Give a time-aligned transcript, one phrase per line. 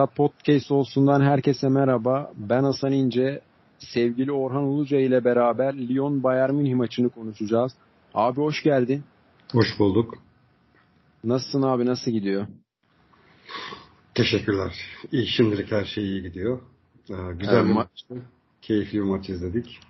[0.00, 2.32] Maksat Podcast olsundan herkese merhaba.
[2.36, 3.40] Ben Hasan İnce.
[3.78, 7.72] Sevgili Orhan Uluca ile beraber Lyon Bayern Münih maçını konuşacağız.
[8.14, 9.04] Abi hoş geldin.
[9.52, 10.14] Hoş bulduk.
[11.24, 11.86] Nasılsın abi?
[11.86, 12.46] Nasıl gidiyor?
[14.14, 14.74] Teşekkürler.
[15.12, 16.60] İyi, şimdilik her şey iyi gidiyor.
[17.10, 18.22] Ee, güzel evet, bir maçtı.
[18.62, 19.80] Keyifli bir maç izledik.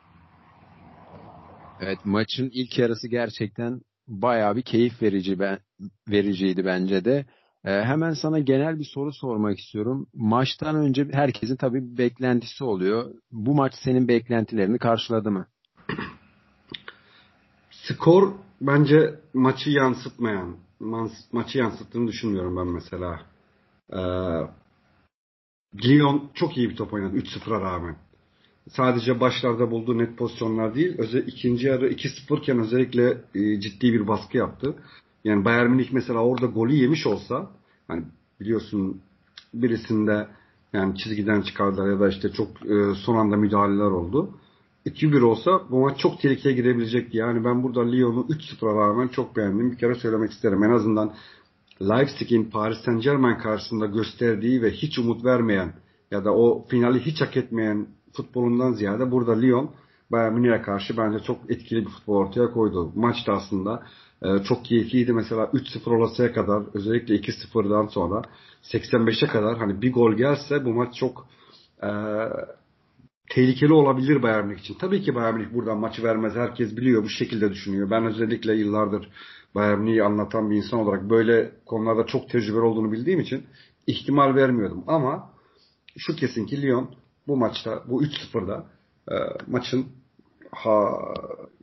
[1.81, 5.59] Evet maçın ilk yarısı gerçekten bayağı bir keyif verici ben,
[6.09, 7.27] vericiydi bence de.
[7.65, 10.07] Ee, hemen sana genel bir soru sormak istiyorum.
[10.15, 13.15] Maçtan önce herkesin tabii beklentisi oluyor.
[13.33, 15.47] Bu maç senin beklentilerini karşıladı mı?
[17.71, 20.57] Skor bence maçı yansıtmayan,
[21.33, 23.21] maçı yansıttığını düşünmüyorum ben mesela.
[23.93, 24.01] Ee,
[25.85, 27.97] Lyon çok iyi bir top oynadı 3-0'a rağmen.
[28.69, 34.09] Sadece başlarda bulduğu net pozisyonlar değil, özel ikinci yarı 2-0 iken özellikle e, ciddi bir
[34.09, 34.75] baskı yaptı.
[35.25, 37.51] Yani Bayern Münih mesela orada golü yemiş olsa
[37.89, 38.05] hani
[38.41, 39.01] biliyorsun
[39.55, 40.29] birisinde
[40.73, 44.31] yani çizgiden çıkardılar ya da işte çok e, son anda müdahaleler oldu.
[44.87, 47.17] 2-1 olsa bu maç çok tehlikeye girebilecekti.
[47.17, 49.73] Yani ben burada Lyon'u 3-0'a rağmen çok beğendim.
[49.73, 50.65] Bir kere söylemek isterim.
[50.65, 51.15] En azından
[51.83, 55.73] Leipzig'in Paris Saint Germain karşısında gösterdiği ve hiç umut vermeyen
[56.11, 59.71] ya da o finali hiç hak etmeyen futbolundan ziyade burada Lyon
[60.13, 62.93] Bayern Münih'e karşı bence çok etkili bir futbol ortaya koydu.
[62.95, 63.83] Maç da aslında
[64.23, 65.13] e, çok keyifliydi.
[65.13, 68.23] Mesela 3-0 olasıya kadar özellikle 2-0'dan sonra
[68.63, 71.27] 85'e kadar hani bir gol gelse bu maç çok
[71.83, 71.91] e,
[73.31, 74.75] tehlikeli olabilir Bayern Münih için.
[74.75, 76.35] Tabii ki Bayern Münih buradan maçı vermez.
[76.35, 77.91] Herkes biliyor bu şekilde düşünüyor.
[77.91, 79.09] Ben özellikle yıllardır
[79.55, 83.47] Bayern Münih'i anlatan bir insan olarak böyle konularda çok tecrübeli olduğunu bildiğim için
[83.87, 84.85] ihtimal vermiyordum.
[84.87, 85.31] Ama
[85.99, 86.95] şu kesin ki Lyon
[87.27, 88.67] bu maçta bu 3-0'da
[89.11, 89.15] e,
[89.47, 89.87] maçın
[90.53, 90.99] ha,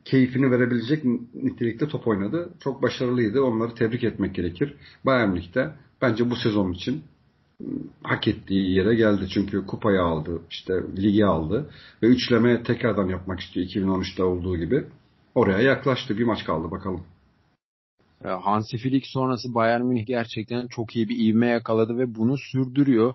[0.04, 1.04] keyfini verebilecek
[1.34, 2.50] nitelikte top oynadı.
[2.60, 3.42] Çok başarılıydı.
[3.42, 4.74] Onları tebrik etmek gerekir.
[5.06, 5.70] Bayern Münih'te
[6.02, 7.02] bence bu sezon için
[8.02, 9.28] hak ettiği yere geldi.
[9.28, 11.70] Çünkü kupayı aldı, işte ligi aldı
[12.02, 14.84] ve üçleme tekrardan yapmak istiyor 2013'te olduğu gibi.
[15.34, 16.18] Oraya yaklaştı.
[16.18, 17.04] Bir maç kaldı bakalım.
[18.24, 23.14] Hansi Flick sonrası Bayern Münih gerçekten çok iyi bir ivme yakaladı ve bunu sürdürüyor.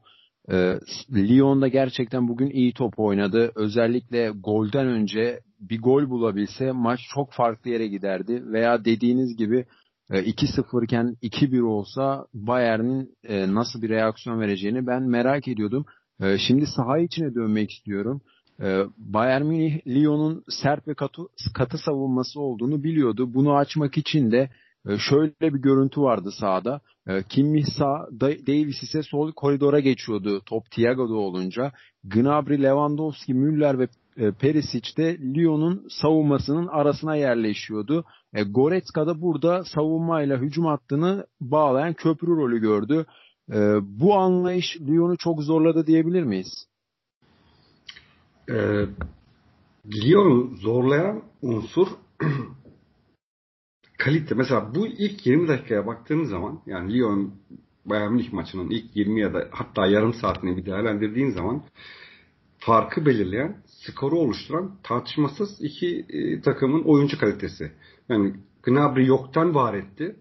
[0.51, 0.79] Ee,
[1.13, 3.51] Lyon da gerçekten bugün iyi top oynadı.
[3.55, 5.39] Özellikle golden önce
[5.69, 8.43] bir gol bulabilse maç çok farklı yere giderdi.
[8.45, 9.65] Veya dediğiniz gibi
[10.09, 15.85] 2-0 e, iken 2-1 olsa Bayern'in e, nasıl bir reaksiyon vereceğini ben merak ediyordum.
[16.21, 18.21] E, şimdi saha içine dönmek istiyorum.
[18.97, 21.21] Bayern Münih Lyon'un sert ve katı,
[21.53, 23.33] katı savunması olduğunu biliyordu.
[23.33, 24.49] Bunu açmak için de
[25.09, 26.81] şöyle bir görüntü vardı sahada.
[27.29, 31.71] Kimmih sağ, Davis ise sol koridora geçiyordu top Thiago'da olunca.
[32.03, 33.87] Gnabry, Lewandowski, Müller ve
[34.17, 38.05] e, Perisic de Lyon'un savunmasının arasına yerleşiyordu.
[38.33, 43.05] E, Goretzka da burada savunmayla hücum hattını bağlayan köprü rolü gördü.
[43.51, 46.67] E, bu anlayış Lyon'u çok zorladı diyebilir miyiz?
[48.49, 48.85] E,
[49.85, 51.87] Lyon'u zorlayan unsur
[53.97, 54.35] kalite.
[54.35, 57.33] Mesela bu ilk 20 dakikaya baktığınız zaman yani Lyon
[57.85, 61.63] Bayern Münih maçının ilk 20 ya da hatta yarım saatini bir değerlendirdiğin zaman
[62.57, 67.71] farkı belirleyen, skoru oluşturan tartışmasız iki e, takımın oyuncu kalitesi.
[68.09, 68.33] Yani
[68.63, 70.15] Gnabry yoktan var etti.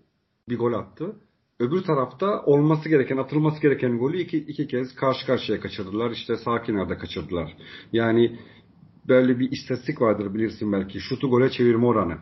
[0.48, 1.16] Bir gol attı.
[1.60, 6.10] Öbür tarafta olması gereken, atılması gereken golü iki, iki kez karşı karşıya kaçırdılar.
[6.10, 7.56] İşte sağ kenarda kaçırdılar.
[7.92, 8.38] Yani
[9.08, 11.00] böyle bir istatistik vardır bilirsin belki.
[11.00, 12.18] Şutu gole çevirme oranı.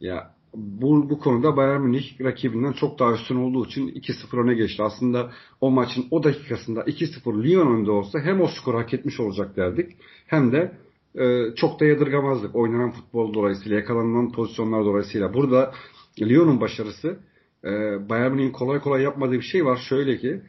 [0.00, 4.82] Ya bu, bu konuda Bayern Münih rakibinden çok daha üstün olduğu için 2-0 öne geçti.
[4.82, 9.56] Aslında o maçın o dakikasında 2-0 Lyon önde olsa hem o skoru hak etmiş olacak
[9.56, 10.72] derdik hem de
[11.18, 15.34] e, çok da yadırgamazdık oynanan futbol dolayısıyla, yakalanan pozisyonlar dolayısıyla.
[15.34, 15.72] Burada
[16.20, 17.18] Lyon'un başarısı
[17.64, 17.70] e,
[18.08, 19.76] Bayern Münih'in kolay kolay yapmadığı bir şey var.
[19.88, 20.42] Şöyle ki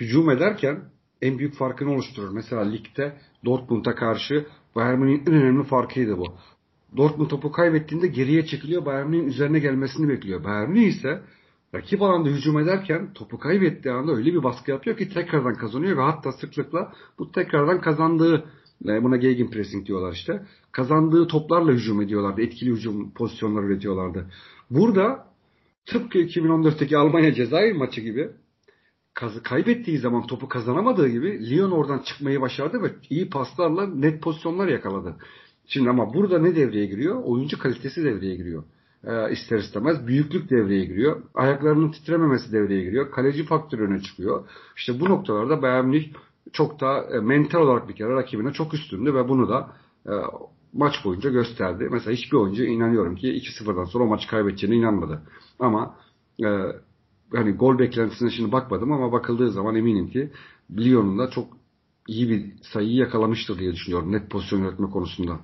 [0.00, 0.80] hücum ederken
[1.22, 2.30] en büyük farkını oluşturur.
[2.30, 3.12] Mesela ligde
[3.44, 6.34] Dortmund'a karşı Bayern Münih'in en önemli farkıydı bu.
[6.96, 8.84] Dortmund topu kaybettiğinde geriye çekiliyor.
[8.86, 10.44] Bayern Münih'in üzerine gelmesini bekliyor.
[10.44, 11.22] Bayern Münih ise
[11.74, 16.00] rakip alanda hücum ederken topu kaybettiği anda öyle bir baskı yapıyor ki tekrardan kazanıyor ve
[16.00, 18.44] hatta sıklıkla bu tekrardan kazandığı
[18.84, 20.42] buna gegenpressing diyorlar işte.
[20.72, 22.42] Kazandığı toplarla hücum ediyorlardı.
[22.42, 24.30] Etkili hücum pozisyonları üretiyorlardı.
[24.70, 25.26] Burada
[25.86, 28.30] tıpkı 2014'teki Almanya Cezayir maçı gibi
[29.44, 35.16] kaybettiği zaman topu kazanamadığı gibi Lyon oradan çıkmayı başardı ve iyi paslarla net pozisyonlar yakaladı.
[35.66, 37.22] Şimdi ama burada ne devreye giriyor?
[37.24, 38.62] Oyuncu kalitesi devreye giriyor.
[39.04, 41.22] Ee, ister istemez büyüklük devreye giriyor.
[41.34, 43.10] Ayaklarının titrememesi devreye giriyor.
[43.10, 44.48] Kaleci faktörü öne çıkıyor.
[44.76, 46.12] İşte bu noktalarda Bayern Münih
[46.52, 49.72] çok da e, mental olarak bir kere rakibine çok üstündü ve bunu da
[50.06, 50.12] e,
[50.72, 51.88] maç boyunca gösterdi.
[51.90, 55.22] Mesela hiçbir oyuncu inanıyorum ki 2-0'dan sonra o maçı kaybedeceğine inanmadı.
[55.58, 55.94] Ama
[56.44, 56.46] e,
[57.32, 60.30] hani gol beklentisine şimdi bakmadım ama bakıldığı zaman eminim ki
[60.78, 61.48] Lyon'un da çok
[62.08, 65.40] iyi bir sayıyı yakalamıştır diye düşünüyorum net pozisyon yönetme konusunda.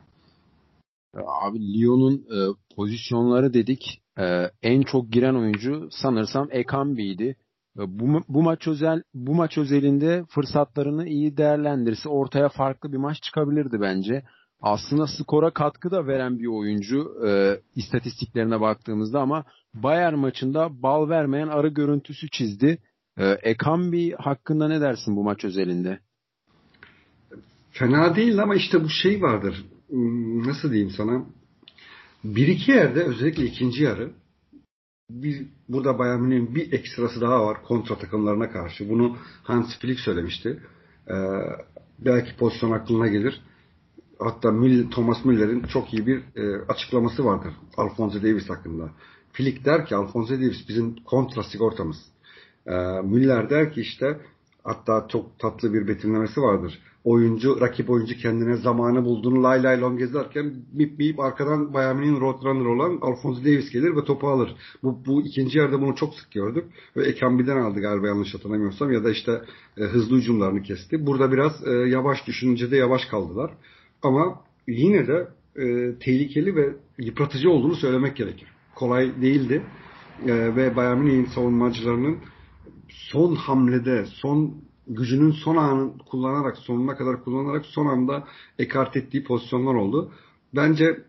[1.14, 2.38] Abi Lyon'un e,
[2.76, 4.02] pozisyonları dedik.
[4.18, 7.36] E, en çok giren oyuncu sanırsam Ekambi'ydi.
[7.78, 13.22] E, bu, bu maç özel bu maç özelinde fırsatlarını iyi değerlendirse ortaya farklı bir maç
[13.22, 14.22] çıkabilirdi bence.
[14.60, 19.44] Aslında skora katkı da veren bir oyuncu e, istatistiklerine baktığımızda ama
[19.74, 22.78] Bayern maçında bal vermeyen arı görüntüsü çizdi.
[23.18, 25.98] E, Ekambi hakkında ne dersin bu maç özelinde?
[27.70, 29.64] Fena değil ama işte bu şey vardır.
[29.92, 31.24] Hmm, nasıl diyeyim sana?
[32.24, 34.10] Bir iki yerde özellikle ikinci yarı
[35.10, 38.88] bir, burada Bayern Münih'in bir ekstrası daha var kontra takımlarına karşı.
[38.88, 40.62] Bunu Hans Flick söylemişti.
[41.08, 41.14] Ee,
[41.98, 43.40] belki pozisyon aklına gelir.
[44.18, 44.52] Hatta
[44.90, 48.90] Thomas Müller'in çok iyi bir e, açıklaması vardır Alfonso Davis hakkında.
[49.32, 51.96] Flick der ki Alfonso Davis bizim kontra sigortamız.
[52.66, 52.72] Ee,
[53.04, 54.20] Müller der ki işte
[54.64, 59.98] hatta çok tatlı bir betimlemesi vardır oyuncu, rakip oyuncu kendine zamanı bulduğunu lay lay long
[59.98, 61.60] gezerken bip bip arkadan
[61.96, 64.56] Münih'in roadrunner olan Alfonso Davis gelir ve topu alır.
[64.82, 66.64] Bu, bu ikinci yarıda bunu çok sık gördük.
[66.96, 69.42] Ve Ekambi'den aldı galiba yanlış hatırlamıyorsam ya da işte
[69.76, 71.06] e, hızlı hücumlarını kesti.
[71.06, 73.50] Burada biraz e, yavaş düşününce de yavaş kaldılar.
[74.02, 78.48] Ama yine de e, tehlikeli ve yıpratıcı olduğunu söylemek gerekir.
[78.74, 79.62] Kolay değildi.
[80.26, 82.18] E, ve Bayern savunmacılarının
[82.88, 84.54] son hamlede, son
[84.86, 88.24] gücünün son anını kullanarak, sonuna kadar kullanarak son anda
[88.58, 90.12] ekart ettiği pozisyonlar oldu.
[90.54, 91.04] Bence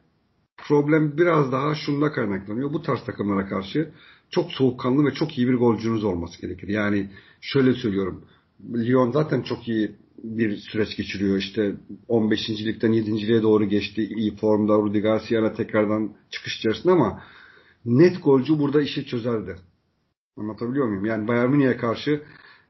[0.57, 2.73] problem biraz daha şunda kaynaklanıyor.
[2.73, 3.91] Bu tarz takımlara karşı
[4.29, 6.67] çok soğukkanlı ve çok iyi bir golcünüz olması gerekir.
[6.67, 7.09] Yani
[7.41, 8.25] şöyle söylüyorum.
[8.73, 11.37] Lyon zaten çok iyi bir süreç geçiriyor.
[11.37, 11.75] İşte
[12.07, 12.49] 15.
[12.49, 13.27] ligden 7.
[13.27, 14.03] liğe doğru geçti.
[14.03, 17.23] İyi formda Rudi Garcia'yla tekrardan çıkış içerisinde ama
[17.85, 19.55] net golcü burada işi çözerdi.
[20.37, 21.05] Anlatabiliyor muyum?
[21.05, 22.21] Yani Bayern Münih'e karşı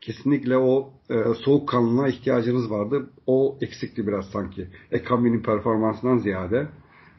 [0.06, 1.16] kesinlikle o e,
[1.46, 3.10] soğukkanlılığa ihtiyacınız vardı.
[3.28, 4.68] O eksikti biraz sanki.
[4.92, 6.68] Ekambi'nin performansından ziyade.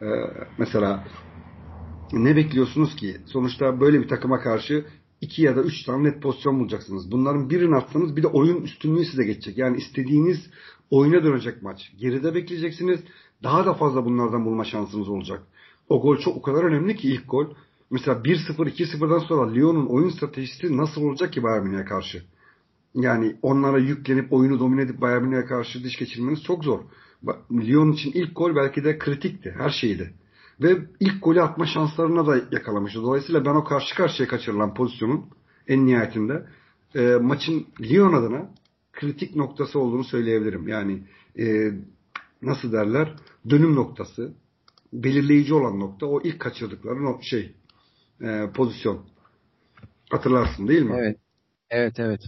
[0.02, 0.06] E,
[0.58, 1.04] mesela
[2.12, 3.16] ne bekliyorsunuz ki?
[3.26, 4.84] Sonuçta böyle bir takıma karşı
[5.20, 7.12] iki ya da üç tane net pozisyon bulacaksınız.
[7.12, 9.58] Bunların birini atsanız bir de oyun üstünlüğü size geçecek.
[9.58, 10.50] Yani istediğiniz
[10.90, 11.92] oyuna dönecek maç.
[11.98, 13.00] Geride bekleyeceksiniz.
[13.42, 15.42] Daha da fazla bunlardan bulma şansınız olacak.
[15.88, 17.46] O gol çok o kadar önemli ki ilk gol.
[17.90, 22.22] Mesela 1-0, 2-0'dan sonra Lyon'un oyun stratejisi nasıl olacak ki Bayern Münih'e karşı?
[22.94, 26.80] Yani onlara yüklenip oyunu domine edip Bayern Münih'e karşı diş geçirmeniz çok zor.
[27.52, 29.54] Lyon için ilk gol belki de kritikti.
[29.58, 30.14] Her şeydi.
[30.62, 33.02] Ve ilk golü atma şanslarına da yakalamıştı.
[33.02, 35.24] Dolayısıyla ben o karşı karşıya kaçırılan pozisyonun
[35.68, 36.46] en nihayetinde
[36.94, 38.50] e, maçın Lyon adına
[38.92, 40.68] kritik noktası olduğunu söyleyebilirim.
[40.68, 41.02] Yani
[41.38, 41.72] e,
[42.42, 43.14] nasıl derler
[43.50, 44.34] dönüm noktası
[44.92, 47.54] belirleyici olan nokta o ilk kaçırdıkları o şey
[48.20, 49.04] e, pozisyon.
[50.10, 50.96] Hatırlarsın değil mi?
[50.98, 51.18] Evet.
[51.70, 52.20] Evet evet.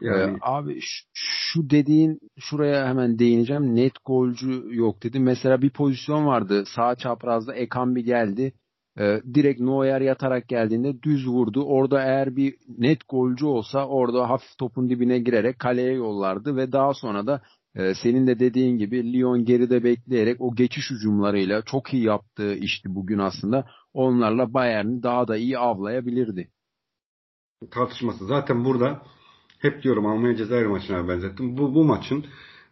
[0.00, 0.32] Yani...
[0.32, 0.78] Ee, abi
[1.14, 3.74] şu dediğin şuraya hemen değineceğim.
[3.76, 5.20] Net golcü yok dedi.
[5.20, 6.64] Mesela bir pozisyon vardı.
[6.66, 8.52] Sağ çaprazda Ekambi geldi.
[8.98, 11.64] Ee, direkt Neuer yatarak geldiğinde düz vurdu.
[11.64, 16.94] Orada eğer bir net golcü olsa orada hafif topun dibine girerek kaleye yollardı ve daha
[16.94, 17.42] sonra da
[17.74, 22.94] e, senin de dediğin gibi Lyon geride bekleyerek o geçiş hücumlarıyla çok iyi yaptığı işti
[22.94, 23.66] bugün aslında.
[23.94, 26.50] Onlarla Bayern'i daha da iyi avlayabilirdi.
[27.70, 28.26] Tartışması.
[28.26, 29.02] Zaten burada
[29.58, 31.58] hep diyorum Almanya Cezayir maçına benzettim.
[31.58, 32.24] Bu, bu maçın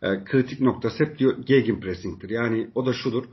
[0.03, 2.31] e, kritik noktası hep diyor gegenpressing'tir.
[2.31, 3.25] Yani o da şudur.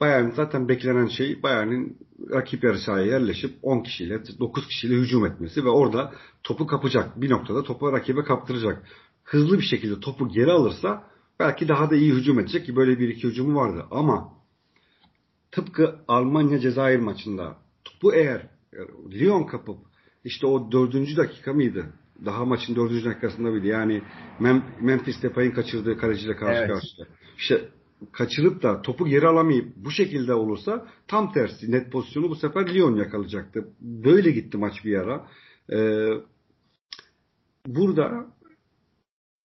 [0.00, 1.98] Bayern zaten beklenen şey Bayern'in
[2.30, 6.12] rakip yarı sahaya yerleşip 10 kişiyle 9 kişiyle hücum etmesi ve orada
[6.42, 7.20] topu kapacak.
[7.20, 8.82] Bir noktada topu rakibe kaptıracak.
[9.24, 11.04] Hızlı bir şekilde topu geri alırsa
[11.40, 13.86] belki daha da iyi hücum edecek ki böyle bir iki hücumu vardı.
[13.90, 14.32] Ama
[15.52, 18.48] tıpkı Almanya Cezayir maçında topu eğer
[19.10, 19.78] Lyon kapıp
[20.24, 21.92] işte o dördüncü dakika mıydı?
[22.24, 24.02] Daha maçın dördüncü dakikasında bile yani
[24.40, 26.68] Mem Memphis Depay'ın kaçırdığı kaleciyle karşı evet.
[26.68, 27.06] karşıya.
[27.38, 27.68] İşte
[28.12, 32.96] kaçırıp da topu geri alamayıp bu şekilde olursa tam tersi net pozisyonu bu sefer Lyon
[32.96, 33.68] yakalayacaktı.
[33.80, 35.26] Böyle gitti maç bir ara.
[35.72, 36.08] Ee,
[37.66, 38.26] burada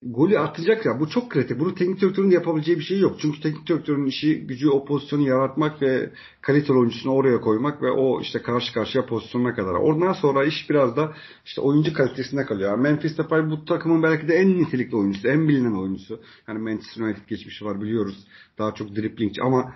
[0.06, 1.60] golü atacak ya bu çok kritik.
[1.60, 3.16] Bunu teknik direktörün yapabileceği bir şey yok.
[3.20, 6.10] Çünkü teknik direktörün işi gücü o pozisyonu yaratmak ve
[6.42, 9.74] kaliteli oyuncusunu oraya koymak ve o işte karşı karşıya pozisyonuna kadar.
[9.74, 11.14] Oradan sonra iş biraz da
[11.46, 12.78] işte oyuncu kalitesine kalıyor.
[12.78, 16.20] Memphis Depay bu takımın belki de en nitelikli oyuncusu, en bilinen oyuncusu.
[16.48, 18.28] Yani Manchester United geçmişi var biliyoruz.
[18.58, 19.74] Daha çok driplingçi ama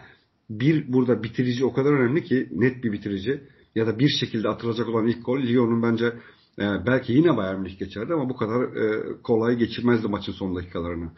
[0.50, 3.41] bir burada bitirici o kadar önemli ki net bir bitirici
[3.75, 6.13] ya da bir şekilde atılacak olan ilk gol Lyon'un bence
[6.59, 11.11] belki yine Bayern Münih geçerdi ama bu kadar e, kolay geçirmezdi maçın son dakikalarını.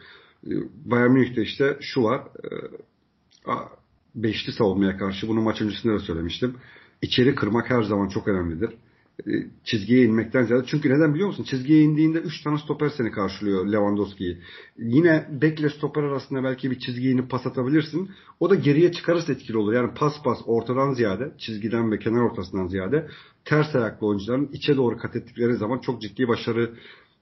[0.46, 0.50] E,
[0.84, 2.20] Bayern Münih'te işte şu var.
[2.44, 2.48] E,
[4.14, 6.56] beşli savunmaya karşı bunu maç öncesinde de söylemiştim.
[7.02, 8.70] İçeri kırmak her zaman çok önemlidir.
[9.26, 9.30] E,
[9.64, 10.64] çizgiye inmekten ziyade.
[10.66, 11.44] Çünkü neden biliyor musun?
[11.44, 14.38] Çizgiye indiğinde 3 tane stoper seni karşılıyor Lewandowski'yi.
[14.78, 18.10] Yine bekle stoper arasında belki bir çizgiye inip pas atabilirsin.
[18.40, 19.72] O da geriye çıkarırsa etkili olur.
[19.72, 23.08] Yani pas pas ortadan ziyade, çizgiden ve kenar ortasından ziyade
[23.44, 26.70] ters ayaklı oyuncuların içe doğru kat ettikleri zaman çok ciddi başarı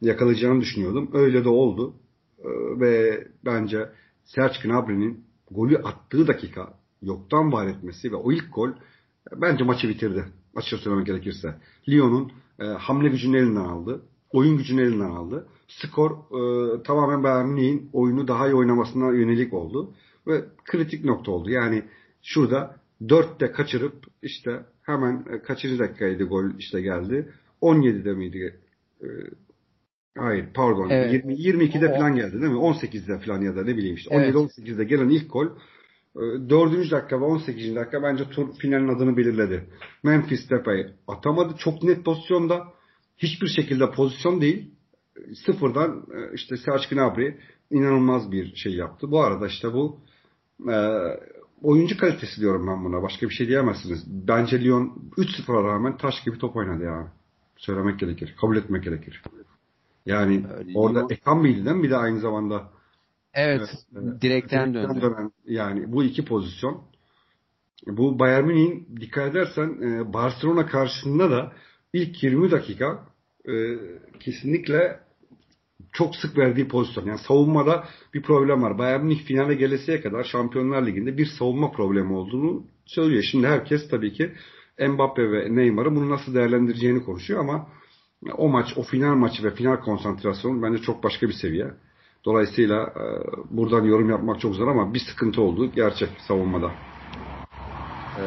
[0.01, 1.11] yakalayacağını düşünüyordum.
[1.13, 1.95] Öyle de oldu.
[2.39, 3.89] Ee, ve bence
[4.25, 8.71] Serge Gnabry'nin golü attığı dakika yoktan var etmesi ve o ilk gol
[9.37, 10.25] bence maçı bitirdi.
[10.57, 11.55] Açıkça söylemek gerekirse.
[11.89, 14.03] Lyon'un e, hamle gücünü elinden aldı.
[14.31, 15.47] Oyun gücünü elinden aldı.
[15.69, 19.95] Skor e, tamamen Bayern Münih'in oyunu daha iyi oynamasına yönelik oldu.
[20.27, 21.51] Ve kritik nokta oldu.
[21.51, 21.83] Yani
[22.23, 27.33] şurada 4'te kaçırıp işte hemen e, kaçıncı dakikaydı gol işte geldi.
[27.63, 28.61] 17'de miydi?
[29.03, 29.07] E,
[30.19, 30.91] hayır pardon.
[30.91, 31.13] Evet.
[31.13, 32.59] 20, 22'de falan geldi değil mi?
[32.59, 34.15] 18'de falan ya da ne bileyim işte.
[34.15, 35.47] 17-18'de gelen ilk gol
[36.17, 36.73] 4.
[36.73, 37.77] Ee, dakika ve 18.
[37.77, 39.67] dakika bence tur finalin adını belirledi.
[40.03, 41.55] Memphis Depay atamadı.
[41.59, 42.67] Çok net pozisyonda.
[43.19, 44.71] Hiçbir şekilde pozisyon değil.
[45.47, 47.37] Sıfırdan e, işte Serge Gnabry
[47.71, 49.11] inanılmaz bir şey yaptı.
[49.11, 50.01] Bu arada işte bu
[50.71, 50.77] e,
[51.63, 53.03] oyuncu kalitesi diyorum ben buna.
[53.03, 54.05] Başka bir şey diyemezsiniz.
[54.29, 57.09] Bence Lyon 3-0'a rağmen taş gibi top oynadı yani.
[57.57, 58.37] Söylemek gerekir.
[58.41, 59.23] Kabul etmek gerekir.
[60.07, 62.71] Yani Öyle orada Ekambi'den bir de aynı zamanda
[63.35, 63.61] Evet,
[63.97, 65.01] evet direkten, direkten döndü.
[65.03, 66.83] Dönen, yani bu iki pozisyon.
[67.87, 71.53] Bu Bayern Münih'in dikkat edersen e, Barcelona karşısında da
[71.93, 73.07] ilk 20 dakika
[73.49, 73.53] e,
[74.21, 75.01] kesinlikle
[75.93, 77.07] çok sık verdiği pozisyon.
[77.07, 77.85] Yani savunmada
[78.15, 78.79] bir problem var.
[78.79, 83.23] Bayern Münih finale gelesiye kadar Şampiyonlar Ligi'nde bir savunma problemi olduğunu söylüyor.
[83.23, 84.33] Şimdi herkes tabii ki
[84.89, 87.69] Mbappe ve Neymar'ı bunu nasıl değerlendireceğini konuşuyor ama
[88.37, 91.71] o maç, o final maçı ve final konsantrasyonu bence çok başka bir seviye.
[92.25, 93.05] Dolayısıyla e,
[93.51, 96.71] buradan yorum yapmak çok zor ama bir sıkıntı oldu gerçek savunmada.
[98.19, 98.23] Ee,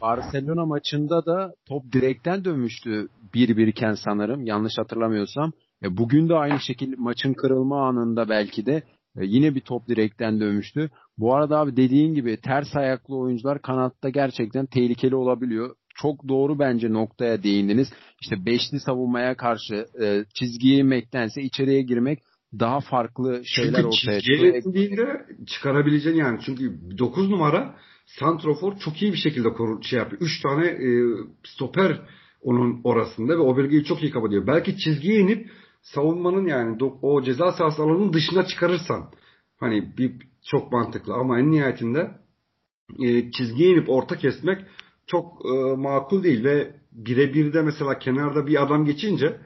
[0.00, 5.52] Barcelona maçında da top direkten dönmüştü 1-1 iken sanırım yanlış hatırlamıyorsam.
[5.82, 8.82] E, bugün de aynı şekilde maçın kırılma anında belki de
[9.16, 10.90] e, yine bir top direkten dönmüştü.
[11.18, 15.74] Bu arada abi dediğin gibi ters ayaklı oyuncular kanatta gerçekten tehlikeli olabiliyor.
[15.94, 17.88] Çok doğru bence noktaya değindiniz.
[18.20, 19.86] İşte beşli savunmaya karşı
[20.34, 22.18] çizgiye inmektense içeriye girmek
[22.58, 24.62] daha farklı şeyler çünkü ortaya çıkıyor.
[24.62, 30.22] Çünkü de çıkarabileceğin yani çünkü 9 numara Santrofor çok iyi bir şekilde koru, şey yapıyor.
[30.22, 30.88] 3 tane e,
[31.44, 32.00] stoper
[32.42, 34.46] onun orasında ve o bölgeyi çok iyi kapatıyor.
[34.46, 35.50] Belki çizgiye inip
[35.82, 39.10] savunmanın yani o ceza sahası alanının dışına çıkarırsan
[39.60, 40.12] hani bir
[40.50, 42.10] çok mantıklı ama en nihayetinde
[43.02, 44.58] e, çizgiye inip orta kesmek
[45.06, 49.40] çok e, makul değil ve birebir de mesela kenarda bir adam geçince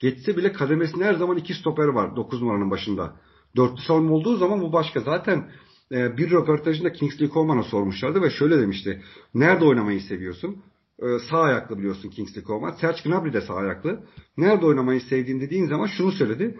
[0.00, 3.16] Geçse bile kademesinde her zaman iki stoper var 9 numaranın başında.
[3.56, 5.00] Dörtlü savunma olduğu zaman bu başka.
[5.00, 5.50] Zaten
[5.92, 9.02] e, bir röportajında Kingsley Coman'a sormuşlardı ve şöyle demişti.
[9.34, 10.62] Nerede oynamayı seviyorsun?
[10.98, 12.70] E, sağ ayaklı biliyorsun Kingsley Coman.
[12.70, 14.04] Serge Gnabry de sağ ayaklı.
[14.36, 16.58] Nerede oynamayı sevdiğin dediğin zaman şunu söyledi.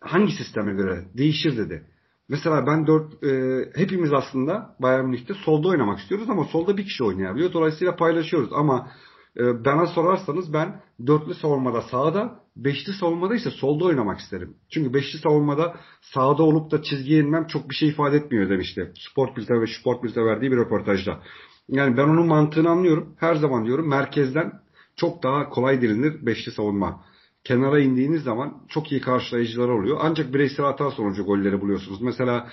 [0.00, 1.04] Hangi sisteme göre?
[1.16, 1.86] Değişir dedi.
[2.28, 7.04] Mesela ben dört, e, hepimiz aslında Bayern Münih'te solda oynamak istiyoruz ama solda bir kişi
[7.04, 7.52] oynayabiliyor.
[7.52, 8.88] Dolayısıyla paylaşıyoruz ama
[9.36, 14.56] e, bana sorarsanız ben dörtlü savunmada sağda, beşli savunmada ise solda oynamak isterim.
[14.70, 18.92] Çünkü beşli savunmada sağda olup da çizgiye inmem çok bir şey ifade etmiyor demişti.
[19.10, 21.20] Sport Bilte ve Sport Bilte verdiği bir röportajda.
[21.68, 23.16] Yani ben onun mantığını anlıyorum.
[23.18, 24.52] Her zaman diyorum merkezden
[24.96, 27.04] çok daha kolay dilinir beşli savunma.
[27.44, 29.98] Kenara indiğiniz zaman çok iyi karşılayıcılar oluyor.
[30.00, 32.02] Ancak bireysel hata sonucu golleri buluyorsunuz.
[32.02, 32.48] Mesela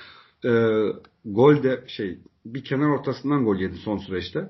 [0.45, 0.51] e,
[1.25, 4.49] gol de şey bir kenar ortasından gol yedi son süreçte.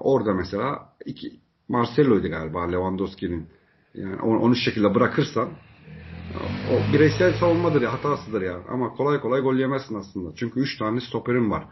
[0.00, 3.48] Orada mesela iki, Marcelo'ydu galiba Lewandowski'nin.
[3.98, 5.48] Yani onu, onu şekilde bırakırsan
[6.72, 8.60] o bireysel savunmadır ya hatasıdır ya.
[8.68, 10.34] Ama kolay kolay gol yemezsin aslında.
[10.36, 11.64] Çünkü 3 tane stoperin var.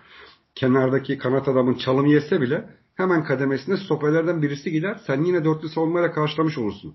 [0.54, 5.00] Kenardaki kanat adamın çalım yese bile hemen kademesinde stoperlerden birisi gider.
[5.06, 6.94] Sen yine dörtlü savunmayla karşılamış olursun.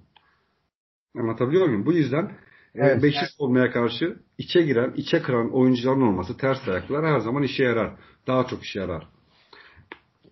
[1.17, 1.85] Anlatabiliyor muyum?
[1.85, 2.29] Bu yüzden e,
[2.75, 3.03] evet.
[3.03, 7.95] beşli savunmaya karşı içe giren, içe kıran oyuncuların olması ters ayaklar her zaman işe yarar.
[8.27, 9.07] Daha çok işe yarar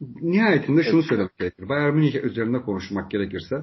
[0.02, 1.70] nihayetinde şunu söylemek gerekir.
[1.70, 3.56] Bayern Münih üzerinde konuşmak gerekirse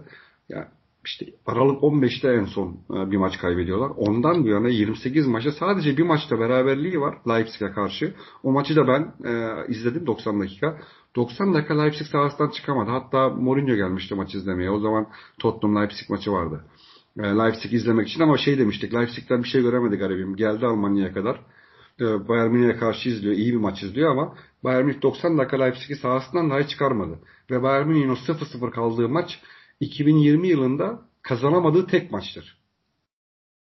[0.48, 0.72] ya
[1.06, 3.92] işte Aralık 15'te en son e, bir maç kaybediyorlar.
[3.96, 8.14] Ondan bu yana 28 maçta sadece bir maçta beraberliği var Leipzig'e karşı.
[8.42, 10.78] O maçı da ben e, izledim 90 dakika.
[11.16, 12.90] 90 dakika Leipzig sahasından çıkamadı.
[12.90, 14.70] Hatta Mourinho gelmişti maç izlemeye.
[14.70, 15.06] O zaman
[15.38, 16.64] Tottenham Leipzig maçı vardı.
[17.18, 18.94] E, Leipzig izlemek için ama şey demiştik.
[18.94, 20.36] Leipzig'ten bir şey göremedi garibim.
[20.36, 21.40] Geldi Almanya'ya kadar.
[22.00, 23.34] E, Bayern Münih'e karşı izliyor.
[23.34, 24.34] iyi bir maç izliyor ama
[24.64, 27.18] Bayern Münih 90 dakika Leipzig'i sahasından dahi çıkarmadı.
[27.50, 29.40] Ve Bayern Münih'in o 0-0 kaldığı maç
[29.80, 32.58] 2020 yılında kazanamadığı tek maçtır.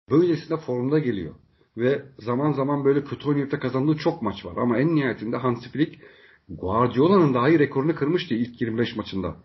[0.09, 1.35] Böylesine formda geliyor.
[1.77, 4.57] Ve zaman zaman böyle kötü oynayıp da kazandığı çok maç var.
[4.57, 6.01] Ama en nihayetinde Hansi Flick
[6.49, 9.35] Guardiola'nın dahi rekorunu kırmıştı ilk 25 maçında.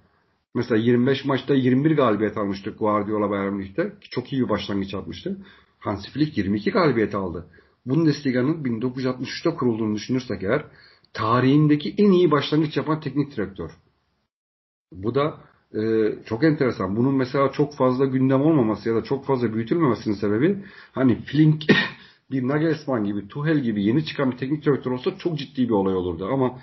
[0.55, 3.93] Mesela 25 maçta 21 galibiyet almıştı Guardiola Bayern Münih'te.
[4.11, 5.39] Çok iyi bir başlangıç yapmıştı.
[5.79, 7.47] Hansi Flick 22 galibiyet aldı.
[7.87, 10.65] Bundesliga'nın 1963'te kurulduğunu düşünürsek eğer
[11.13, 13.71] tarihindeki en iyi başlangıç yapan teknik direktör.
[14.93, 15.41] Bu da
[15.75, 16.97] e, çok enteresan.
[16.97, 21.63] Bunun mesela çok fazla gündem olmaması ya da çok fazla büyütülmemesinin sebebi hani Flink
[22.31, 25.95] bir Nagelsmann gibi, Tuchel gibi yeni çıkan bir teknik direktör olsa çok ciddi bir olay
[25.95, 26.29] olurdu.
[26.33, 26.59] Ama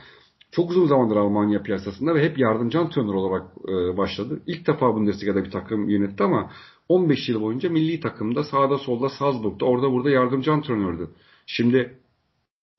[0.51, 4.41] çok uzun zamandır Almanya piyasasında ve hep yardımcı antrenör olarak e, başladı.
[4.47, 6.51] İlk defa Bundesliga'da bir takım yönetti ama
[6.89, 11.09] 15 yıl boyunca milli takımda sağda solda Salzburg'da orada burada yardımcı antrenördü.
[11.45, 11.97] Şimdi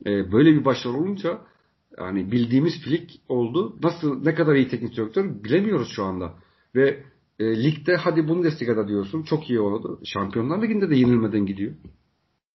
[0.07, 1.39] e, böyle bir başarı olunca
[1.99, 3.77] yani bildiğimiz Flick oldu.
[3.83, 6.35] Nasıl ne kadar iyi teknik direktör bilemiyoruz şu anda.
[6.75, 7.03] Ve
[7.39, 10.01] e, ligde hadi Bundesliga'da diyorsun çok iyi oldu.
[10.05, 11.73] Şampiyonlar Ligi'nde de yenilmeden gidiyor.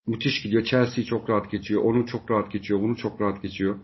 [0.07, 0.65] Müthiş gidiyor.
[0.65, 1.83] Chelsea çok rahat geçiyor.
[1.83, 2.81] Onu çok rahat geçiyor.
[2.81, 3.77] Bunu çok rahat geçiyor.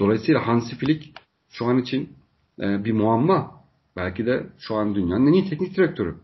[0.00, 2.08] Dolayısıyla Hansi Flick şu an için
[2.60, 3.56] e, bir muamma.
[3.96, 6.14] Belki de şu an dünyanın en iyi teknik direktörü.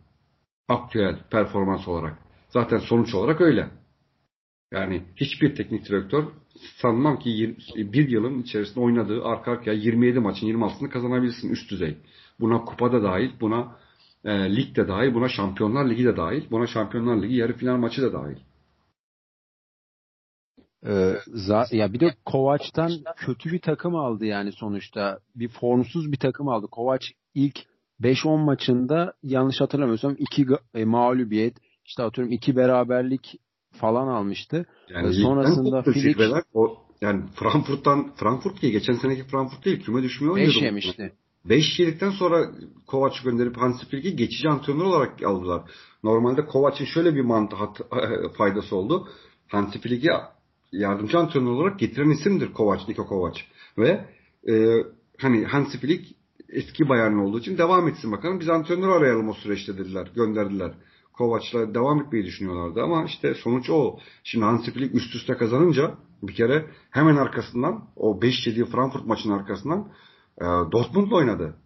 [0.68, 2.18] Aktüel performans olarak.
[2.48, 3.70] Zaten sonuç olarak öyle.
[4.72, 6.24] Yani hiçbir teknik direktör
[6.76, 11.96] sanmam ki bir yılın içerisinde oynadığı arka arkaya 27 maçın 26'sını kazanabilsin üst düzey.
[12.40, 13.76] Buna kupada dahil, buna
[14.24, 18.02] e, lig de dahil, buna Şampiyonlar Ligi de dahil, buna Şampiyonlar Ligi yarı final maçı
[18.02, 18.36] da dahil.
[20.86, 21.16] Ee,
[21.76, 25.18] ya bir de Kovaç'tan kötü bir takım aldı yani sonuçta.
[25.34, 26.66] Bir formsuz bir takım aldı.
[26.70, 27.02] Kovaç
[27.34, 27.58] ilk
[28.00, 33.40] 5-10 maçında yanlış hatırlamıyorsam 2 e, mağlubiyet, işte atıyorum 2 beraberlik
[33.72, 34.66] falan almıştı.
[34.88, 36.20] Yani ee, sonrasında Flick
[36.54, 40.56] o yani Frankfurt'tan Frankfurt diye geçen seneki Frankfurt değil küme oynuyordu.
[40.56, 41.12] 5 yemişti.
[41.44, 42.50] 5 yedikten sonra
[42.86, 45.62] Kovac gönderip Hansi Flick'i geçici antrenör olarak aldılar.
[46.04, 47.56] Normalde Kovac'ın şöyle bir mantı
[48.36, 49.08] faydası oldu.
[49.48, 50.08] Hansi Flick'i
[50.72, 53.38] yardımcı antrenör olarak getiren isimdir Kovac, Niko Kovac.
[53.78, 54.06] Ve
[54.48, 54.84] e,
[55.18, 56.16] hani Hansi Flick
[56.48, 58.40] eski bayan olduğu için devam etsin bakalım.
[58.40, 60.08] Biz antrenör arayalım o süreçte dediler.
[60.14, 60.72] Gönderdiler.
[61.12, 63.98] Kovac'la devam etmeyi düşünüyorlardı ama işte sonuç o.
[64.24, 69.38] Şimdi Hansi Flick üst üste kazanınca bir kere hemen arkasından o 5 7 Frankfurt maçının
[69.38, 69.88] arkasından
[70.40, 71.56] e, Dortmund'la oynadı.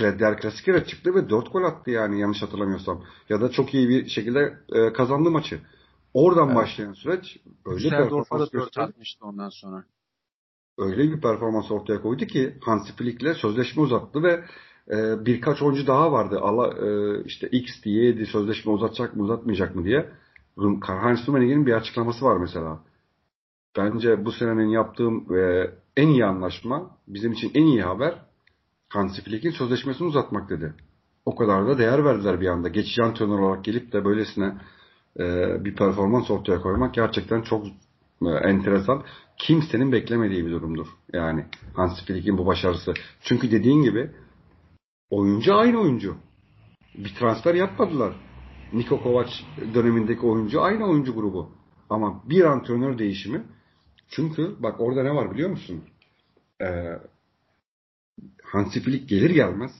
[0.00, 3.04] Der Klasikere çıktı ve 4 gol attı yani yanlış hatırlamıyorsam.
[3.28, 5.60] Ya da çok iyi bir şekilde e, kazandı maçı.
[6.14, 6.56] Oradan evet.
[6.56, 9.84] başlayan süreç öyle 4 atmıştı ondan sonra.
[10.78, 14.44] Öyle bir performans ortaya koydu ki Hansi Flick'le sözleşme uzattı ve
[14.90, 16.38] e, birkaç oyuncu daha vardı.
[16.42, 20.10] Allah e, işte X diyeydi sözleşme uzatacak mı uzatmayacak mı diye.
[20.56, 22.80] Karl-Heinz Rummenigge'nin bir açıklaması var mesela.
[23.76, 28.14] Bence bu senenin yaptığım e, en iyi anlaşma bizim için en iyi haber
[28.88, 30.74] Hansi Flick'in sözleşmesini uzatmak dedi.
[31.26, 32.68] O kadar da değer verdiler bir anda.
[32.68, 34.54] Geçici antrenör olarak gelip de böylesine
[35.18, 35.24] e,
[35.64, 37.66] bir performans ortaya koymak gerçekten çok
[38.22, 39.02] e, enteresan.
[39.38, 40.86] Kimsenin beklemediği bir durumdur.
[41.12, 41.44] Yani
[41.74, 42.94] Hans Flick'in bu başarısı.
[43.20, 44.10] Çünkü dediğin gibi
[45.14, 46.16] oyuncu aynı oyuncu.
[46.94, 48.14] Bir transfer yapmadılar.
[48.72, 49.30] Niko Kovac
[49.74, 51.50] dönemindeki oyuncu aynı oyuncu grubu.
[51.90, 53.42] Ama bir antrenör değişimi.
[54.08, 55.84] Çünkü bak orada ne var biliyor musun?
[56.62, 56.98] Ee,
[58.42, 59.70] Hansi Flick gelir gelmez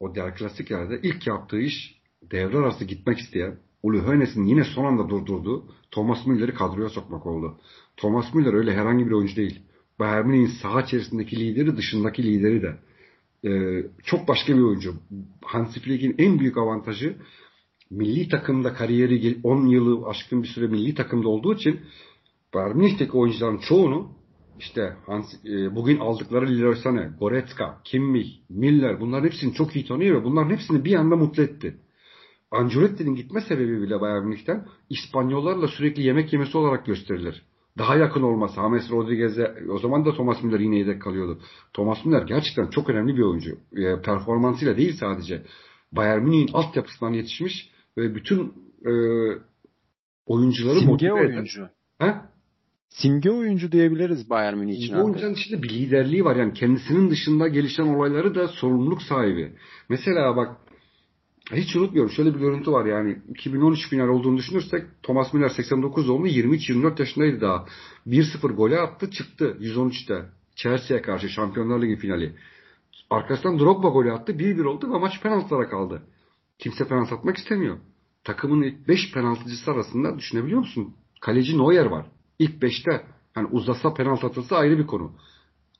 [0.00, 5.08] o Der Klasiker'de ilk yaptığı iş devre arası gitmek isteyen Uli Hoeneß'in yine son anda
[5.08, 7.58] durdurduğu Thomas Müller'i kadroya sokmak oldu.
[7.96, 9.62] Thomas Müller öyle herhangi bir oyuncu değil.
[9.98, 12.76] Bayern Münih'in saha içerisindeki lideri dışındaki lideri de.
[13.44, 14.94] Ee, çok başka bir oyuncu.
[15.44, 17.16] Hansi Flick'in en büyük avantajı
[17.90, 21.80] milli takımda kariyeri 10 yılı aşkın bir süre milli takımda olduğu için
[22.54, 24.12] Bayern Münih'teki oyuncuların çoğunu
[24.58, 30.20] işte Hans, e, bugün aldıkları Leroy Sané, Goretzka, Kimmich, Miller bunların hepsini çok iyi tanıyor
[30.20, 31.76] ve bunların hepsini bir anda mutlu etti.
[32.50, 37.42] Ancelotti'nin gitme sebebi bile Bayern Münih'ten İspanyollarla sürekli yemek yemesi olarak gösterilir.
[37.78, 38.54] Daha yakın olması.
[38.54, 41.40] James Rodriguez'e o zaman da Thomas Müller yine yedek kalıyordu.
[41.72, 43.56] Thomas Müller gerçekten çok önemli bir oyuncu.
[43.76, 45.42] E, performansıyla değil sadece.
[45.92, 48.52] Bayern Münih'in altyapısından yetişmiş ve bütün
[48.86, 48.92] e,
[50.26, 51.68] oyuncuları Simge motive oyuncu.
[51.98, 52.14] He?
[52.88, 54.86] Simge oyuncu diyebiliriz Bayern Münih için.
[54.86, 56.36] Simge oyuncunun içinde bir liderliği var.
[56.36, 59.52] Yani kendisinin dışında gelişen olayları da sorumluluk sahibi.
[59.88, 60.56] Mesela bak
[61.56, 62.12] hiç unutmuyorum.
[62.12, 67.40] Şöyle bir görüntü var yani 2013 final olduğunu düşünürsek Thomas Müller 89 doğumlu 23-24 yaşındaydı
[67.40, 67.66] daha.
[68.06, 70.24] 1-0 gole attı çıktı 113'te.
[70.54, 72.34] Chelsea'ye karşı Şampiyonlar Ligi finali.
[73.10, 76.02] Arkasından Drogba golü attı 1-1 oldu ve maç penaltılara kaldı.
[76.58, 77.78] Kimse penaltı atmak istemiyor.
[78.24, 80.94] Takımın ilk 5 penaltıcısı arasında düşünebiliyor musun?
[81.20, 82.06] Kaleci Neuer var.
[82.38, 83.06] İlk 5'te.
[83.34, 85.12] Hani uzasa penaltı atılsa ayrı bir konu.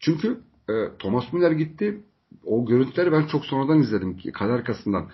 [0.01, 2.01] Çünkü e, Thomas Müller gitti.
[2.45, 4.19] O görüntüleri ben çok sonradan izledim.
[4.33, 5.11] Kader arkasından.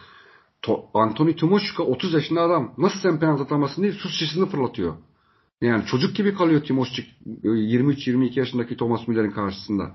[0.66, 2.74] To Anthony Timoşka 30 yaşında adam.
[2.78, 4.94] Nasıl sen penaltı atamazsın diye sus şişesini fırlatıyor.
[5.60, 7.06] Yani çocuk gibi kalıyor Timoşçuk
[7.44, 9.94] 23-22 yaşındaki Thomas Müller'in karşısında.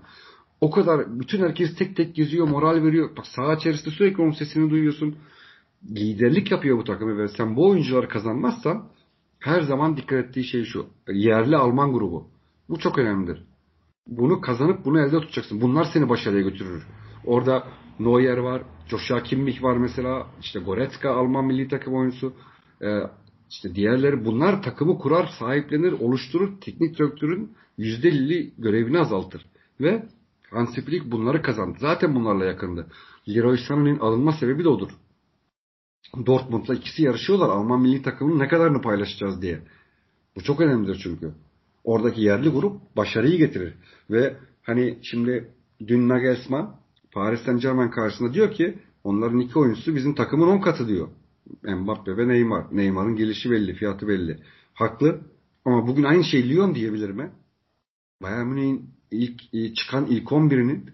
[0.61, 3.09] O kadar bütün herkes tek tek geziyor, moral veriyor.
[3.17, 5.15] Bak saha içerisinde sürekli onun sesini duyuyorsun.
[5.89, 8.87] Liderlik yapıyor bu takımı ve sen bu oyuncuları kazanmazsan
[9.39, 10.85] her zaman dikkat ettiği şey şu.
[11.13, 12.27] Yerli Alman grubu.
[12.69, 13.43] Bu çok önemlidir.
[14.07, 15.61] Bunu kazanıp bunu elde tutacaksın.
[15.61, 16.83] Bunlar seni başarıya götürür.
[17.25, 17.67] Orada
[18.03, 22.33] Neuer var, Joshua Kimmich var mesela, işte Goretzka Alman milli takım oyuncusu.
[22.81, 22.99] Ee,
[23.49, 26.61] işte diğerleri bunlar takımı kurar, sahiplenir, oluşturur.
[26.61, 29.45] Teknik direktörün %50 görevini azaltır.
[29.81, 30.05] Ve
[30.51, 31.77] Hansi Flick bunları kazandı.
[31.79, 32.87] Zaten bunlarla yakındı.
[33.29, 34.89] Leroy Sané'nin alınma sebebi de odur.
[36.25, 37.49] Dortmund'la ikisi yarışıyorlar.
[37.49, 39.61] Alman milli takımının ne kadarını paylaşacağız diye.
[40.35, 41.33] Bu çok önemlidir çünkü.
[41.83, 43.73] Oradaki yerli grup başarıyı getirir.
[44.09, 45.53] Ve hani şimdi
[45.87, 46.80] dün Nagelsmann
[47.13, 51.07] Paris Saint Germain karşısında diyor ki onların iki oyuncusu bizim takımın on katı diyor.
[51.63, 52.65] Mbappe ve Neymar.
[52.71, 54.39] Neymar'ın gelişi belli, fiyatı belli.
[54.73, 55.21] Haklı.
[55.65, 57.31] Ama bugün aynı şey Lyon diyebilir mi?
[58.23, 59.41] Bayern Münih'in ilk
[59.75, 60.89] çıkan ilk 11'inin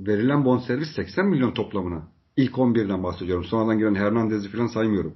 [0.00, 2.08] verilen bonservis 80 milyon toplamına.
[2.36, 3.44] İlk 11'den bahsediyorum.
[3.44, 5.14] Sonradan giren Hernandez'i falan saymıyorum.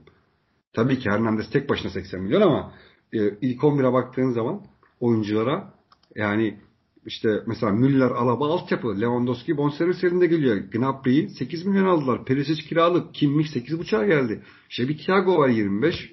[0.72, 2.72] Tabii ki Hernandez tek başına 80 milyon ama
[3.12, 4.62] e, ilk 11'e baktığın zaman
[5.00, 5.74] oyunculara
[6.14, 6.60] yani
[7.06, 10.56] işte mesela Müller, Alaba altyapı, Lewandowski bonservis elinde geliyor.
[10.56, 12.24] Gnabry'i 8 milyon aldılar.
[12.24, 13.14] Perisic kiralık.
[13.14, 14.42] Kimmich 8.5'a geldi.
[14.70, 16.12] İşte bir Thiago var 25.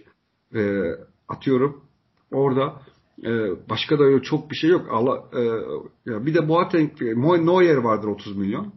[0.55, 0.81] E,
[1.27, 1.81] atıyorum.
[2.31, 2.81] Orada
[3.23, 3.29] e,
[3.69, 4.87] başka da öyle çok bir şey yok.
[4.91, 5.41] Allah, e,
[6.11, 8.73] ya bir de Boateng, Neuer vardır 30 milyon.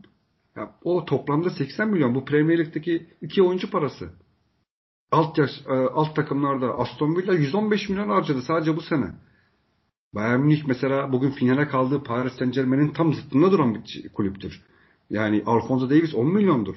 [0.57, 2.15] Ya, o toplamda 80 milyon.
[2.15, 4.11] Bu Premier Lig'deki iki oyuncu parası.
[5.11, 9.15] Alt yaş, e, alt takımlarda Aston Villa 115 milyon harcadı sadece bu sene.
[10.15, 14.63] Bayern Münih mesela bugün finale kaldığı Paris Saint Germain'in tam zıttında duran bir kulüptür.
[15.11, 16.77] Yani Alfonso Davis 10 milyondur.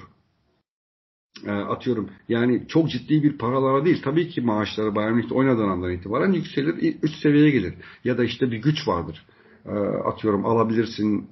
[1.44, 2.10] E, atıyorum.
[2.28, 4.02] Yani çok ciddi bir paralara değil.
[4.04, 7.74] Tabii ki maaşları Bayern Münih'te oynadığın andan itibaren yükselir, üst seviyeye gelir.
[8.04, 9.26] Ya da işte bir güç vardır.
[9.66, 9.70] E,
[10.04, 11.28] atıyorum alabilirsin,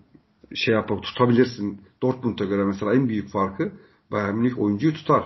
[0.54, 1.80] şey yapıp tutabilirsin.
[2.02, 3.72] Dortmund'a göre mesela en büyük farkı
[4.12, 5.24] Bayern Münih oyuncuyu tutar.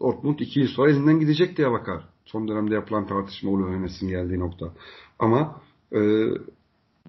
[0.00, 2.08] Dortmund iki yıl sonra elinden gidecek diye bakar.
[2.24, 4.72] Son dönemde yapılan tartışma Ulu Hönes'in geldiği nokta.
[5.18, 5.60] Ama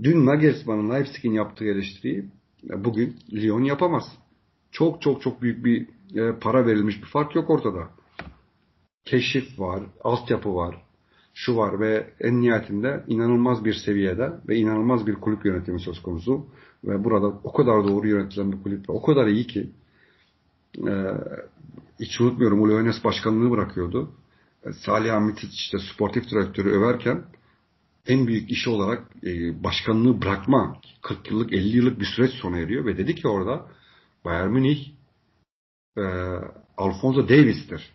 [0.04, 2.26] dün Nagelsmann'ın Leipzig'in yaptığı eleştiriyi
[2.64, 4.04] bugün Lyon yapamaz.
[4.72, 7.90] Çok çok çok büyük bir e, para verilmiş bir fark yok ortada.
[9.06, 10.82] Keşif var, altyapı var,
[11.34, 16.46] şu var ve en nihayetinde inanılmaz bir seviyede ve inanılmaz bir kulüp yönetimi söz konusu.
[16.84, 19.70] Ve burada o kadar doğru yönetilen bir kulüp ve o kadar iyi ki
[20.88, 20.94] e,
[22.00, 24.12] hiç unutmuyorum Ulu Önes başkanlığı bırakıyordu.
[24.66, 27.24] E, Salih Ahmet işte sportif direktörü överken
[28.08, 32.86] en büyük işi olarak e, başkanlığı bırakma 40 yıllık 50 yıllık bir süreç sona eriyor
[32.86, 33.66] ve dedi ki orada
[34.26, 34.92] Bayern Münih
[35.98, 36.04] e,
[36.78, 37.92] Alfonso Davis'tir.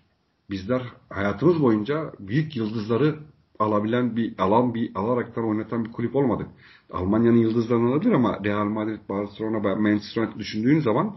[0.50, 3.18] Bizler hayatımız boyunca büyük yıldızları
[3.58, 6.48] alabilen bir alan bir alaraktan oynatan bir kulüp olmadık.
[6.92, 11.16] Almanya'nın yıldızlarını alabilir ama Real Madrid, Barcelona, Manchester United düşündüğün zaman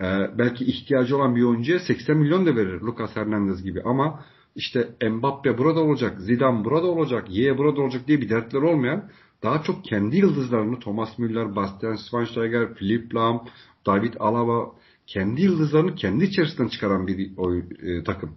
[0.00, 0.04] e,
[0.38, 4.24] belki ihtiyacı olan bir oyuncuya 80 milyon da verir Lucas Hernandez gibi ama
[4.56, 9.10] işte Mbappe burada olacak, Zidane burada olacak, Ye burada olacak diye bir dertler olmayan
[9.42, 13.38] daha çok kendi yıldızlarını Thomas Müller, Bastian Schweinsteiger, Philipp Lahm,
[13.86, 14.72] David Alaba
[15.06, 18.30] kendi yıldızlarını kendi içerisinden çıkaran bir oyun, e, takım.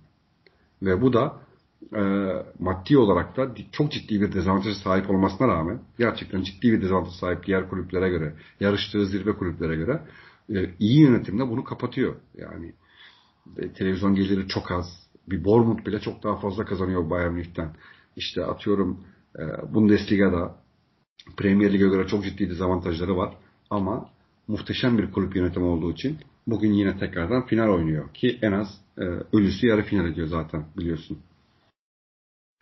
[0.82, 1.42] Ve bu da
[1.96, 2.02] e,
[2.60, 7.46] maddi olarak da çok ciddi bir dezavantaja sahip olmasına rağmen gerçekten ciddi bir dezavantaja sahip
[7.46, 10.02] diğer kulüplere göre, yarıştığı zirve kulüplere göre
[10.56, 12.16] e, iyi yönetimde bunu kapatıyor.
[12.38, 12.74] Yani
[13.58, 15.09] e, televizyon geliri çok az.
[15.32, 17.76] Bir Bournemouth bile çok daha fazla kazanıyor Bayern Münih'ten.
[18.16, 19.06] İşte atıyorum
[19.40, 20.56] e, Bundesliga'da
[21.38, 23.34] Premier Lig'e göre çok ciddi dezavantajları var.
[23.70, 24.10] Ama
[24.48, 28.14] muhteşem bir kulüp yönetimi olduğu için bugün yine tekrardan final oynuyor.
[28.14, 31.20] Ki en az e, ölüsü yarı final ediyor zaten biliyorsun.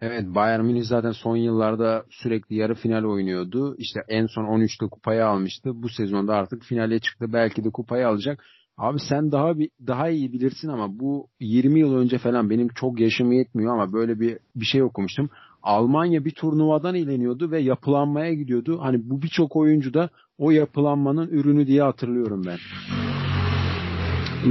[0.02, 3.76] Evet Bayern Münih zaten son yıllarda sürekli yarı final oynuyordu.
[3.78, 5.84] İşte en son 13'te kupayı almıştı.
[5.84, 7.34] Bu sezonda artık finale çıktı.
[7.34, 8.44] Belki de kupayı alacak.
[8.78, 13.00] Abi sen daha bir daha iyi bilirsin ama bu 20 yıl önce falan benim çok
[13.00, 15.30] yaşım yetmiyor ama böyle bir bir şey okumuştum.
[15.64, 18.80] Almanya bir turnuvadan ileniyordu ve yapılanmaya gidiyordu.
[18.82, 22.58] Hani bu birçok oyuncu da o yapılanmanın ürünü diye hatırlıyorum ben.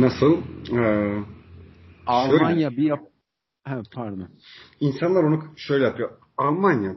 [0.01, 0.37] Nasıl?
[0.73, 1.23] Ee,
[2.07, 2.77] Almanya şöyle.
[2.77, 3.01] bir yap
[3.67, 4.29] He, pardon.
[4.81, 6.11] İnsanlar onu şöyle yapıyor.
[6.39, 6.97] Almanya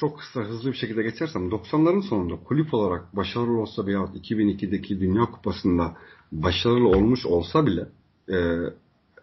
[0.00, 5.24] çok kısa hızlı bir şekilde geçersem 90'ların sonunda kulüp olarak başarılı olsa veya 2002'deki Dünya
[5.24, 5.96] Kupası'nda
[6.32, 7.88] başarılı olmuş olsa bile
[8.30, 8.38] e,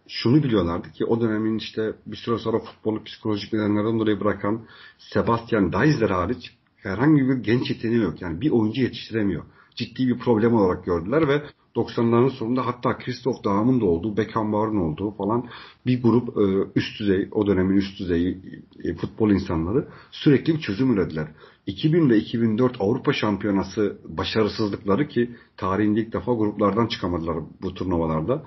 [0.08, 4.62] şunu biliyorlardı ki o dönemin işte bir süre sonra futbolu psikolojik nedenlerden dolayı bırakan
[4.98, 8.22] Sebastian Deisler hariç herhangi bir genç yeteneği yok.
[8.22, 9.44] Yani bir oyuncu yetiştiremiyor.
[9.76, 11.44] Ciddi bir problem olarak gördüler ve
[11.76, 15.50] 90'ların sonunda hatta Christoph Daum'un da olduğu, Beckenbauer'ın olduğu falan
[15.86, 18.38] bir grup e, üst düzey, o dönemin üst düzey
[18.84, 21.28] e, futbol insanları sürekli bir çözüm ürediler.
[21.68, 28.44] 2000 ile 2004 Avrupa Şampiyonası başarısızlıkları ki tarihinde ilk defa gruplardan çıkamadılar bu turnuvalarda.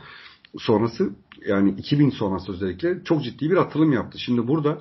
[0.58, 1.10] Sonrası
[1.46, 4.18] yani 2000 sonrası özellikle çok ciddi bir atılım yaptı.
[4.18, 4.80] Şimdi burada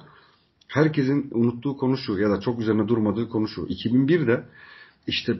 [0.68, 3.62] herkesin unuttuğu konu şu ya da çok üzerine durmadığı konu şu.
[3.62, 4.44] 2001'de
[5.08, 5.38] işte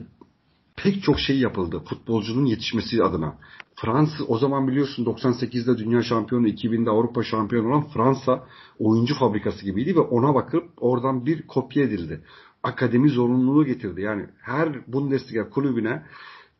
[0.82, 3.38] pek çok şey yapıldı futbolcunun yetişmesi adına.
[3.74, 8.46] Fransa o zaman biliyorsun 98'de dünya şampiyonu 2000'de Avrupa şampiyonu olan Fransa
[8.78, 12.20] oyuncu fabrikası gibiydi ve ona bakıp oradan bir kopya edildi.
[12.62, 14.00] Akademi zorunluluğu getirdi.
[14.00, 16.02] Yani her Bundesliga kulübüne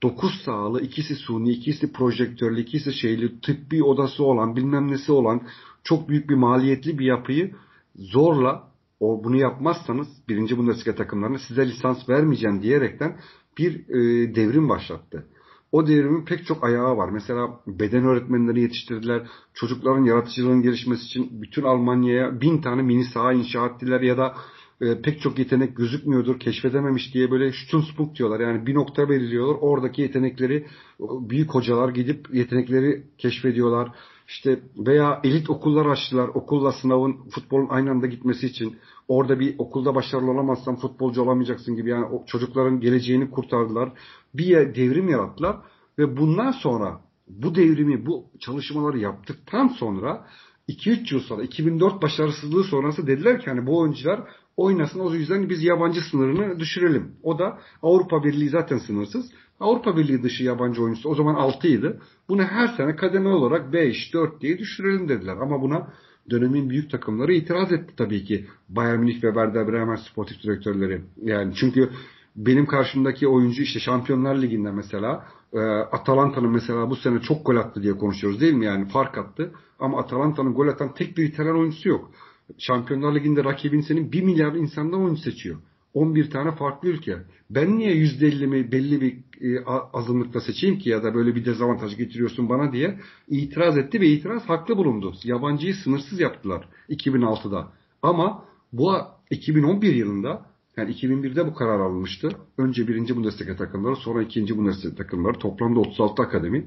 [0.02, 5.42] 9 sahalı, ikisi suni, ikisi projektörlü, ikisi şeyli, tıbbi odası olan, bilmem nesi olan
[5.84, 7.54] çok büyük bir maliyetli bir yapıyı
[7.96, 8.68] zorla
[9.00, 13.16] o bunu yapmazsanız birinci Bundesliga takımlarına size lisans vermeyeceğim diyerekten
[13.58, 15.26] bir e, devrim başlattı.
[15.72, 17.08] O devrimin pek çok ayağı var.
[17.08, 19.22] Mesela beden öğretmenleri yetiştirdiler.
[19.54, 24.34] Çocukların yaratıcılığının gelişmesi için bütün Almanya'ya bin tane mini saha inşa ettiler ya da
[24.80, 28.40] e, pek çok yetenek gözükmüyordur, keşfedememiş diye böyle Stunspuk diyorlar.
[28.40, 29.56] Yani bir nokta belirliyorlar.
[29.60, 30.66] Oradaki yetenekleri
[31.00, 33.92] büyük hocalar gidip yetenekleri keşfediyorlar.
[34.28, 36.28] İşte veya elit okullar açtılar.
[36.28, 38.76] Okulla sınavın futbolun aynı anda gitmesi için.
[39.08, 41.90] Orada bir okulda başarılı olamazsan futbolcu olamayacaksın gibi.
[41.90, 43.92] Yani o çocukların geleceğini kurtardılar.
[44.34, 45.56] Bir devrim yarattılar.
[45.98, 50.26] Ve bundan sonra bu devrimi, bu çalışmaları yaptıktan sonra
[50.68, 54.20] 2-3 yıl sonra 2004 başarısızlığı sonrası dediler ki hani bu oyuncular
[54.58, 55.00] oynasın.
[55.00, 57.12] O yüzden biz yabancı sınırını düşürelim.
[57.22, 59.30] O da Avrupa Birliği zaten sınırsız.
[59.60, 61.98] Avrupa Birliği dışı yabancı oyuncusu o zaman 6 idi.
[62.28, 65.36] Bunu her sene kademe olarak 5, 4 diye düşürelim dediler.
[65.36, 65.88] Ama buna
[66.30, 68.46] dönemin büyük takımları itiraz etti tabii ki.
[68.68, 71.02] Bayern Münih ve Werder Bremen sportif direktörleri.
[71.22, 71.90] Yani çünkü
[72.36, 75.58] benim karşımdaki oyuncu işte Şampiyonlar Ligi'nde mesela e,
[75.92, 78.64] Atalanta'nın mesela bu sene çok gol attı diye konuşuyoruz değil mi?
[78.64, 79.52] Yani fark attı.
[79.78, 82.10] Ama Atalanta'nın gol atan tek bir İtalyan oyuncusu yok.
[82.58, 85.56] Şampiyonlar Ligi'nde rakibin senin 1 milyar insandan oyuncu seçiyor.
[85.94, 87.18] 11 tane farklı ülke.
[87.50, 92.48] Ben niye %50'mi belli bir e, azınlıkta seçeyim ki ya da böyle bir dezavantaj getiriyorsun
[92.48, 95.14] bana diye itiraz etti ve itiraz haklı bulundu.
[95.24, 97.72] Yabancıyı sınırsız yaptılar 2006'da.
[98.02, 98.92] Ama bu
[99.30, 102.28] 2011 yılında yani 2001'de bu karar alınmıştı.
[102.58, 106.66] Önce birinci Bundesliga takımları sonra ikinci Bundesliga takımları toplamda 36 akademi.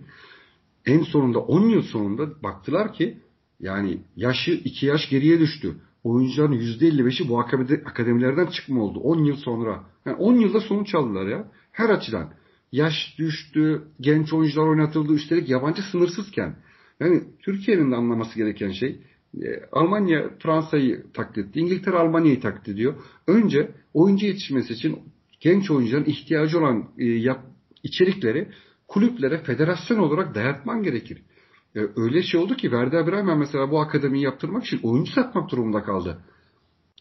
[0.86, 3.17] En sonunda 10 yıl sonunda baktılar ki
[3.62, 5.76] yani yaşı 2 yaş geriye düştü.
[6.04, 7.39] Oyuncuların %55'i bu
[7.86, 9.00] akademilerden çıkma oldu.
[9.00, 9.84] 10 yıl sonra.
[10.06, 11.52] Yani 10 yılda sonuç aldılar ya.
[11.71, 12.34] Her açıdan.
[12.71, 15.13] Yaş düştü, genç oyuncular oynatıldı.
[15.13, 16.56] Üstelik yabancı sınırsızken.
[17.00, 19.02] Yani Türkiye'nin de anlaması gereken şey
[19.41, 21.60] e, Almanya Fransa'yı taklit etti.
[21.60, 22.93] İngiltere Almanya'yı taklit ediyor.
[23.28, 25.00] Önce oyuncu yetişmesi için
[25.39, 27.45] genç oyuncuların ihtiyacı olan e, yap,
[27.84, 28.47] içerikleri
[28.88, 31.21] kulüplere federasyon olarak dayatman gerekir.
[31.75, 35.84] E, öyle şey oldu ki Werder Bremen mesela bu akademiyi yaptırmak için oyuncu satmak durumunda
[35.84, 36.17] kaldı.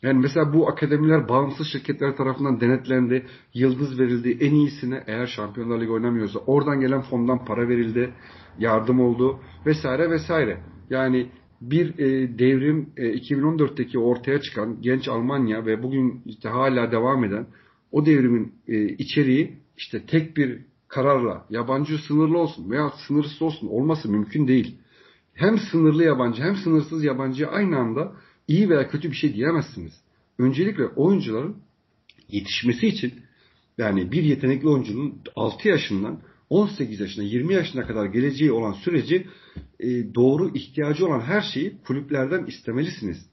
[0.02, 5.90] Yani mesela bu akademiler bağımsız şirketler tarafından denetlendi, yıldız verildi, en iyisine eğer Şampiyonlar Ligi
[5.90, 8.14] oynamıyorsa oradan gelen fondan para verildi,
[8.58, 10.60] yardım oldu vesaire vesaire.
[10.90, 11.30] Yani
[11.60, 17.46] bir e, devrim e, 2014'teki ortaya çıkan genç Almanya ve bugün işte hala devam eden
[17.92, 20.58] o devrimin e, içeriği işte tek bir
[20.90, 24.76] kararla yabancı sınırlı olsun veya sınırsız olsun olması mümkün değil.
[25.34, 28.12] Hem sınırlı yabancı hem sınırsız yabancı aynı anda
[28.48, 29.92] iyi veya kötü bir şey diyemezsiniz.
[30.38, 31.56] Öncelikle oyuncuların
[32.28, 33.14] yetişmesi için
[33.78, 39.26] yani bir yetenekli oyuncunun 6 yaşından 18 yaşına 20 yaşına kadar geleceği olan süreci
[39.80, 43.26] e, doğru ihtiyacı olan her şeyi kulüplerden istemelisiniz.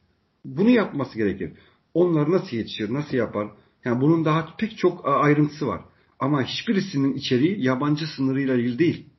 [0.46, 1.52] Bunu yapması gerekir.
[1.94, 3.48] Onlar nasıl yetişir, nasıl yapar?
[3.86, 5.82] Yani bunun daha pek çok ayrıntısı var.
[6.20, 9.10] Ama hiçbirisinin içeriği yabancı sınırıyla ilgili değil.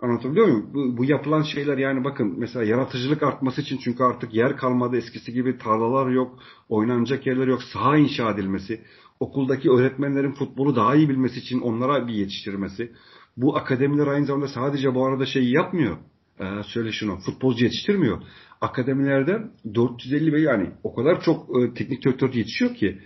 [0.00, 0.70] Anlatabiliyor muyum?
[0.74, 5.32] Bu, bu yapılan şeyler yani bakın mesela yaratıcılık artması için çünkü artık yer kalmadı eskisi
[5.32, 8.80] gibi tarlalar yok, oynanacak yerler yok, saha inşa edilmesi,
[9.20, 12.92] okuldaki öğretmenlerin futbolu daha iyi bilmesi için onlara bir yetiştirmesi.
[13.36, 15.96] Bu akademiler aynı zamanda sadece bu arada şeyi yapmıyor.
[16.40, 18.22] Ee, söyle şunu, futbolcu yetiştirmiyor.
[18.60, 19.42] Akademilerde
[19.74, 22.98] 450 ve yani o kadar çok e, teknik direktör yetişiyor ki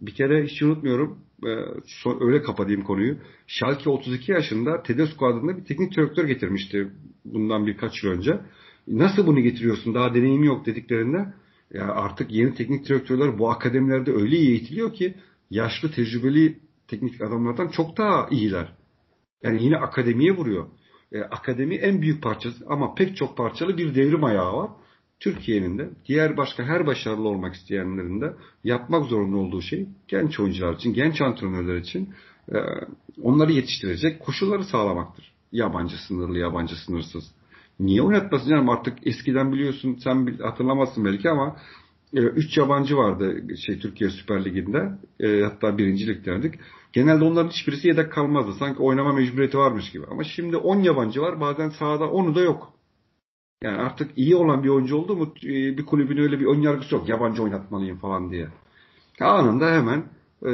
[0.00, 1.18] bir kere hiç unutmuyorum
[2.20, 3.16] öyle kapatayım konuyu.
[3.46, 6.88] Schalke 32 yaşında Tedesco adında bir teknik direktör getirmişti
[7.24, 8.40] bundan birkaç yıl önce.
[8.88, 11.34] Nasıl bunu getiriyorsun daha deneyimi yok dediklerinde
[11.74, 15.14] ya artık yeni teknik direktörler bu akademilerde öyle iyi eğitiliyor ki
[15.50, 18.72] yaşlı tecrübeli teknik adamlardan çok daha iyiler.
[19.42, 20.66] Yani yine akademiye vuruyor.
[21.12, 24.70] E, akademi en büyük parçası ama pek çok parçalı bir devrim ayağı var.
[25.20, 28.32] Türkiye'nin de diğer başka her başarılı olmak isteyenlerin de
[28.64, 32.08] yapmak zorunda olduğu şey genç oyuncular için, genç antrenörler için
[32.52, 32.56] e,
[33.22, 35.32] onları yetiştirecek koşulları sağlamaktır.
[35.52, 37.24] yabancı sınırlı, yabancı sınırsız.
[37.80, 38.68] Niye oynatmasın canım?
[38.68, 41.56] Artık eskiden biliyorsun, sen hatırlamazsın belki ama
[42.12, 44.98] 3 yabancı vardı şey Türkiye Süper Ligi'nde.
[45.20, 46.54] E, hatta birincilik derdik.
[46.92, 48.52] Genelde onların hiçbirisi yedek kalmazdı.
[48.58, 50.04] Sanki oynama mecburiyeti varmış gibi.
[50.10, 51.40] Ama şimdi 10 yabancı var.
[51.40, 52.75] Bazen sahada 10'u da yok.
[53.62, 56.94] Yani artık iyi olan bir oyuncu oldu mu e, bir kulübün öyle bir ön yargısı
[56.94, 57.08] yok.
[57.08, 58.48] Yabancı oynatmalıyım falan diye.
[59.20, 60.04] Anında hemen
[60.46, 60.50] e,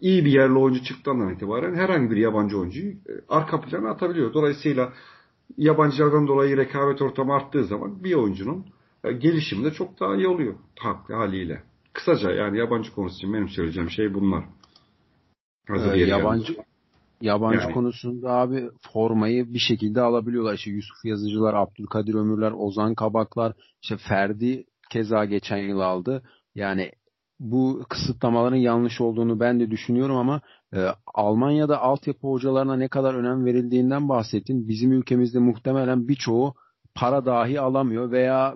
[0.00, 4.34] iyi bir yerli oyuncu çıktığından itibaren herhangi bir yabancı oyuncuyu e, arka plana atabiliyor.
[4.34, 4.92] Dolayısıyla
[5.58, 8.66] yabancılardan dolayı rekabet ortamı arttığı zaman bir oyuncunun
[9.04, 10.54] e, gelişimi de çok daha iyi oluyor
[11.08, 11.62] haliyle.
[11.92, 14.44] Kısaca yani yabancı konusu için benim söyleyeceğim şey bunlar.
[15.68, 16.56] Hazır ee, yabancı
[17.20, 17.72] yabancı yani.
[17.74, 20.54] konusunda abi formayı bir şekilde alabiliyorlar.
[20.54, 23.52] İşte Yusuf Yazıcılar, Abdülkadir Ömürler, Ozan Kabaklar,
[23.82, 26.22] işte Ferdi keza geçen yıl aldı.
[26.54, 26.92] Yani
[27.40, 30.40] bu kısıtlamaların yanlış olduğunu ben de düşünüyorum ama
[30.74, 34.68] e, Almanya'da altyapı hocalarına ne kadar önem verildiğinden bahsettin.
[34.68, 36.54] Bizim ülkemizde muhtemelen birçoğu
[36.94, 38.54] para dahi alamıyor veya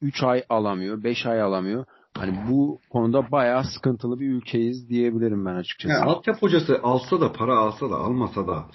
[0.00, 1.84] 3 ay alamıyor, 5 ay alamıyor.
[2.16, 5.94] Hani bu konuda bayağı sıkıntılı bir ülkeyiz diyebilirim ben açıkçası.
[5.94, 8.66] Yani altyapı hocası alsa da para alsa da almasa da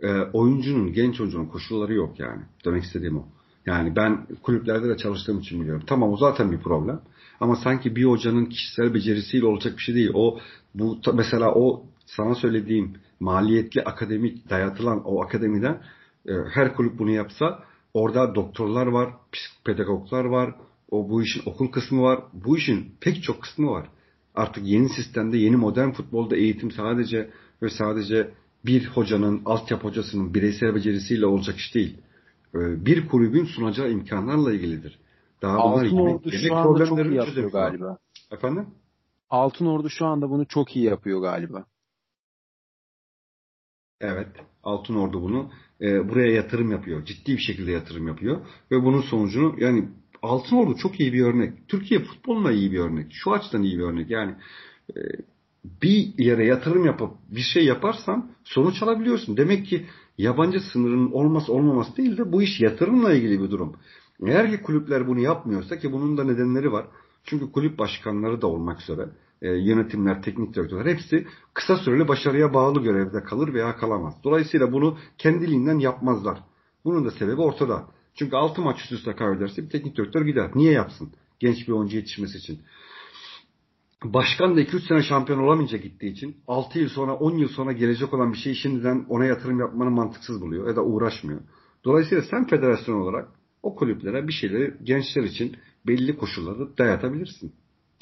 [0.00, 2.42] e, oyuncunun, genç oyuncunun koşulları yok yani.
[2.64, 3.24] Demek istediğim o.
[3.66, 5.82] Yani ben kulüplerde de çalıştığım için biliyorum.
[5.86, 7.00] Tamam o zaten bir problem.
[7.40, 10.10] Ama sanki bir hocanın kişisel becerisiyle olacak bir şey değil.
[10.14, 10.38] O
[10.74, 15.80] bu mesela o sana söylediğim maliyetli akademik dayatılan o akademiden
[16.28, 19.14] e, her kulüp bunu yapsa orada doktorlar var,
[19.64, 20.54] pedagoglar var,
[20.92, 22.20] o bu işin okul kısmı var.
[22.32, 23.88] Bu işin pek çok kısmı var.
[24.34, 27.30] Artık yeni sistemde, yeni modern futbolda eğitim sadece
[27.62, 28.30] ve sadece
[28.66, 31.98] bir hocanın, altyapı hocasının bireysel becerisiyle olacak iş değil.
[32.54, 34.98] Ee, bir kulübün sunacağı imkanlarla ilgilidir.
[35.42, 37.98] Daha Altın Ordu şu anda çok iyi yapıyor galiba.
[38.32, 38.66] Efendim?
[39.30, 41.64] Altın Ordu şu anda bunu çok iyi yapıyor galiba.
[44.00, 44.28] Evet.
[44.62, 45.50] Altın Ordu bunu
[45.80, 47.04] e, buraya yatırım yapıyor.
[47.04, 48.40] Ciddi bir şekilde yatırım yapıyor.
[48.70, 49.88] Ve bunun sonucunu yani
[50.22, 51.68] Altın Ordu çok iyi bir örnek.
[51.68, 53.06] Türkiye futboluna iyi bir örnek.
[53.12, 54.10] Şu açıdan iyi bir örnek.
[54.10, 54.34] Yani
[54.96, 55.00] e,
[55.82, 59.36] bir yere yatırım yapıp bir şey yaparsan sonuç alabiliyorsun.
[59.36, 59.86] Demek ki
[60.18, 63.76] yabancı sınırının olması olmaması değil de bu iş yatırımla ilgili bir durum.
[64.26, 66.86] Eğer ki kulüpler bunu yapmıyorsa ki bunun da nedenleri var.
[67.24, 69.08] Çünkü kulüp başkanları da olmak üzere
[69.42, 74.14] e, yönetimler, teknik direktörler hepsi kısa süreli başarıya bağlı görevde kalır veya kalamaz.
[74.24, 76.38] Dolayısıyla bunu kendiliğinden yapmazlar.
[76.84, 77.86] Bunun da sebebi ortada.
[78.14, 80.50] Çünkü 6 maç üst üste kaybederse bir teknik direktör gider.
[80.54, 81.12] Niye yapsın?
[81.40, 82.60] Genç bir oyuncu yetişmesi için.
[84.04, 88.14] Başkan da 2-3 sene şampiyon olamayınca gittiği için 6 yıl sonra 10 yıl sonra gelecek
[88.14, 91.40] olan bir şeyi şimdiden ona yatırım yapmanı mantıksız buluyor ya da uğraşmıyor.
[91.84, 93.28] Dolayısıyla sen federasyon olarak
[93.62, 97.52] o kulüplere bir şeyleri gençler için belli koşulları dayatabilirsin.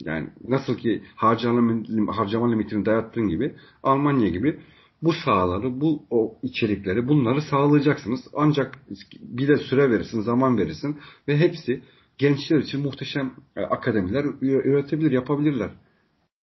[0.01, 4.61] Yani nasıl ki harcama, harcama limitini dayattığın gibi Almanya gibi
[5.03, 8.21] bu sahaları, bu o içerikleri, bunları sağlayacaksınız.
[8.35, 8.79] Ancak
[9.21, 11.83] bir de süre verirsin, zaman verirsin ve hepsi
[12.19, 15.71] gençler için muhteşem e, akademiler üretebilir, yapabilirler.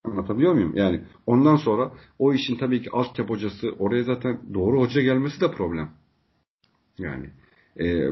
[0.04, 0.76] Anlatabiliyor muyum?
[0.76, 5.52] Yani ondan sonra o işin tabii ki altyapı hocası, oraya zaten doğru hoca gelmesi de
[5.52, 5.89] problem.
[6.98, 7.30] Yani
[7.80, 8.10] e,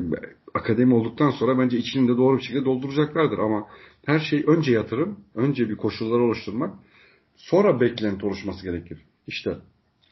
[0.54, 3.68] akademi olduktan sonra bence içini de doğru bir şekilde dolduracaklardır ama
[4.06, 6.76] her şey önce yatırım, önce bir koşulları oluşturmak,
[7.36, 9.02] sonra beklenti oluşması gerekir.
[9.28, 9.58] İşte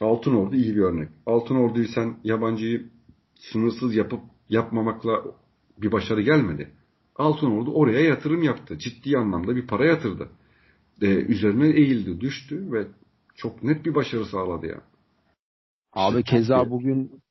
[0.00, 1.08] Altın Ordu iyi bir örnek.
[1.26, 2.90] Altın Ordu'yu sen yabancıyı
[3.34, 5.24] sınırsız yapıp yapmamakla
[5.78, 6.70] bir başarı gelmedi.
[7.16, 8.78] Altın Ordu oraya yatırım yaptı.
[8.78, 10.28] Ciddi anlamda bir para yatırdı.
[11.02, 12.86] Ee, üzerine eğildi, düştü ve
[13.34, 14.80] çok net bir başarı sağladı ya.
[15.92, 17.22] Abi işte keza bugün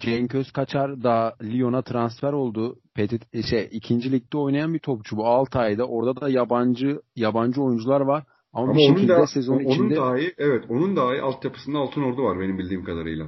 [0.00, 2.78] Cenk Özkaçar da Lyon'a transfer oldu.
[2.94, 5.86] Petit, şey, ikinci ligde oynayan bir topçu bu 6 ayda.
[5.86, 8.24] Orada da yabancı yabancı oyuncular var.
[8.54, 9.96] Ama, Ama bir onun da, sezon onun içinde...
[9.96, 13.26] dahi evet onun dahi altyapısında Altın Ordu var benim bildiğim kadarıyla.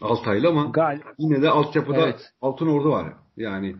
[0.00, 2.20] Altaylı ama Gal yine de altyapıda evet.
[2.40, 3.12] Altın Ordu var.
[3.36, 3.76] Yani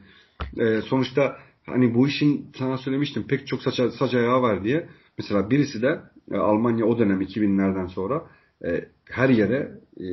[0.59, 1.37] e, sonuçta
[1.67, 4.89] hani bu işin sana söylemiştim pek çok saç, saç ayağı var diye.
[5.19, 6.01] Mesela birisi de
[6.33, 8.23] e, Almanya o dönem 2000'lerden sonra
[8.65, 10.07] e, her yere e,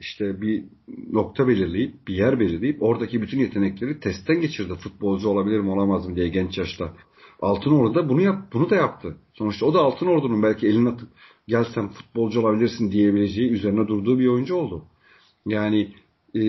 [0.00, 0.64] işte bir
[1.12, 4.74] nokta belirleyip bir yer belirleyip oradaki bütün yetenekleri testten geçirdi.
[4.74, 6.92] Futbolcu olabilir mi olamaz mı diye genç yaşta.
[7.42, 9.16] Altın Ordu bunu yap, bunu da yaptı.
[9.34, 11.08] Sonuçta o da Altın Ordu'nun belki elini atıp
[11.48, 14.84] gelsen futbolcu olabilirsin diyebileceği üzerine durduğu bir oyuncu oldu.
[15.46, 15.94] Yani
[16.34, 16.42] e,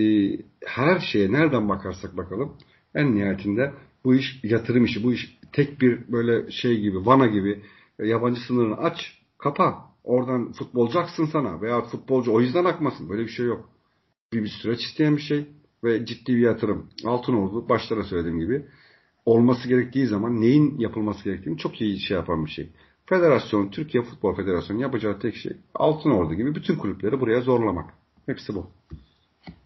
[0.64, 2.52] her şeye nereden bakarsak bakalım
[2.94, 3.74] en nihayetinde
[4.04, 5.02] bu iş yatırım işi.
[5.02, 7.62] Bu iş tek bir böyle şey gibi, vana gibi
[7.98, 9.94] yabancı sınırını aç, kapa.
[10.04, 13.08] Oradan futbolcu aksın sana veya futbolcu o yüzden akmasın.
[13.08, 13.70] Böyle bir şey yok.
[14.32, 15.46] Bir, bir süreç isteyen bir şey
[15.84, 16.88] ve ciddi bir yatırım.
[17.04, 18.66] Altın Ordu başta da söylediğim gibi
[19.26, 22.68] olması gerektiği zaman neyin yapılması gerektiğini çok iyi şey yapan bir şey.
[23.06, 27.94] Federasyon, Türkiye Futbol Federasyonu yapacağı tek şey Altın Ordu gibi bütün kulüpleri buraya zorlamak.
[28.26, 28.70] Hepsi bu.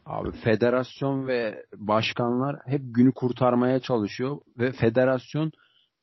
[0.07, 5.53] Abi federasyon ve başkanlar hep günü kurtarmaya çalışıyor ve federasyon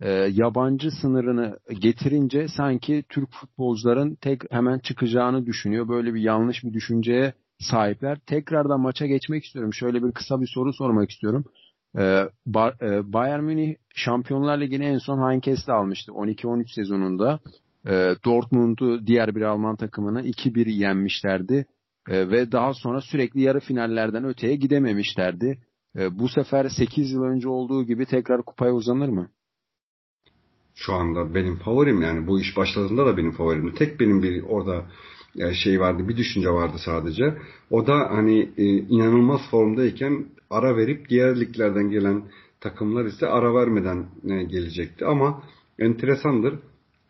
[0.01, 5.87] e, yabancı sınırını getirince sanki Türk futbolcuların tek hemen çıkacağını düşünüyor.
[5.87, 8.19] Böyle bir yanlış bir düşünceye sahipler.
[8.19, 9.73] Tekrardan maça geçmek istiyorum.
[9.73, 11.45] Şöyle bir kısa bir soru sormak istiyorum.
[11.97, 12.01] E,
[12.81, 17.39] e, Bayern Münih Şampiyonlar Ligi'ni en son Heinkes'le almıştı 12-13 sezonunda.
[17.87, 21.65] E, Dortmund'u diğer bir Alman takımını 2-1 yenmişlerdi.
[22.09, 25.59] E, ve daha sonra sürekli yarı finallerden öteye gidememişlerdi.
[25.97, 29.29] E, bu sefer 8 yıl önce olduğu gibi tekrar kupaya uzanır mı?
[30.75, 33.73] Şu anda benim favorim yani bu iş başladığında da benim favorim.
[33.73, 34.85] Tek benim bir orada
[35.53, 37.37] şey vardı bir düşünce vardı sadece.
[37.69, 42.23] O da hani e, inanılmaz formdayken ara verip diğer liglerden gelen
[42.59, 45.05] takımlar ise ara vermeden e, gelecekti.
[45.05, 45.43] Ama
[45.79, 46.59] enteresandır.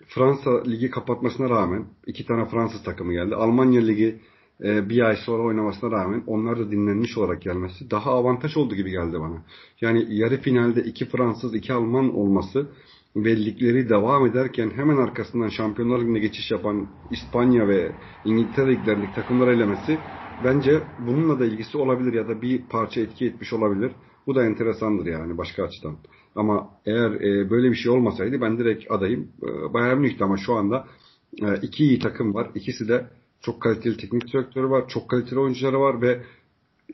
[0.08, 3.36] Fransa ligi kapatmasına rağmen iki tane Fransız takımı geldi.
[3.36, 4.20] Almanya ligi
[4.64, 8.92] e, bir ay sonra oynamasına rağmen onlar da dinlenmiş olarak gelmesi daha avantaj oldu gibi
[8.92, 9.44] geldi bana.
[9.82, 12.68] Yani yarı finalde iki Fransız, iki Alman olması
[13.16, 17.92] ve ligleri devam ederken hemen arkasından Şampiyonlar Ligi'ne geçiş yapan İspanya ve
[18.26, 19.98] İngiltere liglerindeki takımlar elemesi
[20.44, 23.92] bence bununla da ilgisi olabilir ya da bir parça etki etmiş olabilir.
[24.28, 25.98] Bu da enteresandır yani başka açıdan.
[26.36, 29.28] Ama eğer e, böyle bir şey olmasaydı ben direkt adayım.
[29.44, 30.88] E, Bayern Münih'ti ama şu anda
[31.42, 32.52] e, iki iyi takım var.
[32.56, 33.06] İkisi de
[33.42, 34.88] çok kaliteli teknik direktörü var.
[34.88, 36.22] Çok kaliteli oyuncuları var ve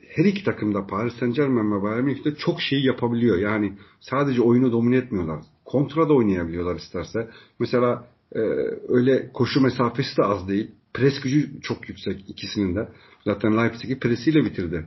[0.08, 3.38] her iki takımda Paris Saint Germain ve Bayern Münih'te çok şey yapabiliyor.
[3.38, 5.40] Yani sadece oyunu domine etmiyorlar.
[5.64, 7.28] Kontra da oynayabiliyorlar isterse.
[7.58, 8.40] Mesela e,
[8.88, 10.70] öyle koşu mesafesi de az değil.
[10.94, 12.88] Pres gücü çok yüksek ikisinin de.
[13.24, 14.86] Zaten Leipzig'i presiyle bitirdi.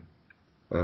[0.74, 0.78] Ee,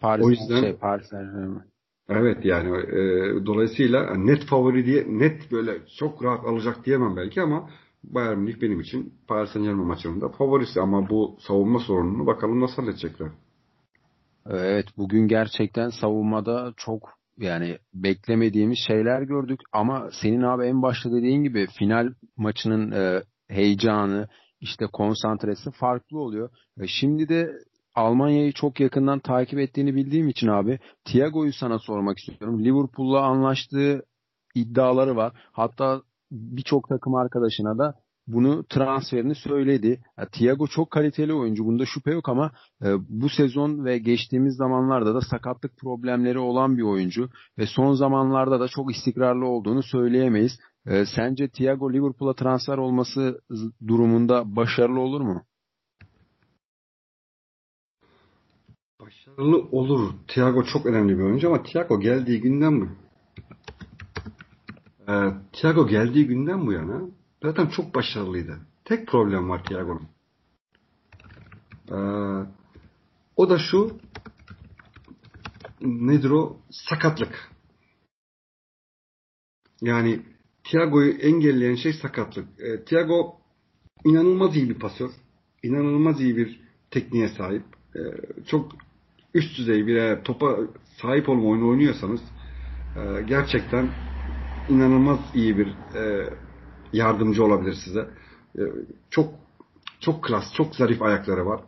[0.00, 1.62] Paris, o yüzden şey, Paris Saint
[2.08, 3.00] Evet yani e,
[3.46, 7.70] dolayısıyla net favori diye net böyle çok rahat alacak diyemem belki ama
[8.04, 12.82] Bayern Münih benim için Paris Saint Germain maçında favorisi ama bu savunma sorununu bakalım nasıl
[12.82, 13.28] halledecekler.
[14.46, 21.42] Evet bugün gerçekten savunmada çok yani beklemediğimiz şeyler gördük ama senin abi en başta dediğin
[21.42, 24.28] gibi final maçının e, heyecanı
[24.60, 26.50] işte konsantresi farklı oluyor.
[26.80, 27.50] E, şimdi de
[27.94, 32.64] Almanya'yı çok yakından takip ettiğini bildiğim için abi Thiago'yu sana sormak istiyorum.
[32.64, 34.02] Liverpool'la anlaştığı
[34.54, 35.32] iddiaları var.
[35.52, 36.02] Hatta
[36.32, 37.94] birçok takım arkadaşına da
[38.26, 40.00] bunu transferini söyledi.
[40.18, 41.64] Ya, Thiago çok kaliteli oyuncu.
[41.64, 42.50] Bunda şüphe yok ama
[42.84, 47.28] e, bu sezon ve geçtiğimiz zamanlarda da sakatlık problemleri olan bir oyuncu
[47.58, 50.58] ve son zamanlarda da çok istikrarlı olduğunu söyleyemeyiz.
[50.86, 53.40] E, sence Thiago Liverpool'a transfer olması
[53.86, 55.42] durumunda başarılı olur mu?
[59.00, 60.12] Başarılı olur.
[60.28, 62.88] Thiago çok önemli bir oyuncu ama Thiago geldiği günden
[65.08, 65.12] Ee,
[65.52, 67.00] Thiago geldiği günden bu yana
[67.42, 68.58] zaten çok başarılıydı.
[68.84, 70.08] Tek problem var Thiago'nun.
[71.90, 72.46] Ee,
[73.36, 73.98] o da şu
[75.80, 76.56] nedir o?
[76.70, 77.50] Sakatlık.
[79.80, 80.20] Yani
[80.64, 82.48] Thiago'yu engelleyen şey sakatlık.
[82.60, 83.36] E, Thiago
[84.04, 85.10] inanılmaz iyi bir pasör.
[85.62, 87.62] inanılmaz iyi bir tekniğe sahip.
[87.96, 88.00] E,
[88.46, 88.72] çok
[89.34, 90.58] üst düzey bir e, topa
[91.02, 92.20] sahip olma oyunu oynuyorsanız
[92.96, 93.90] e, gerçekten
[94.68, 96.30] inanılmaz iyi bir e,
[96.92, 98.10] yardımcı olabilir size.
[98.58, 98.62] E,
[99.10, 99.34] çok
[100.00, 101.60] çok klas, çok zarif ayakları var.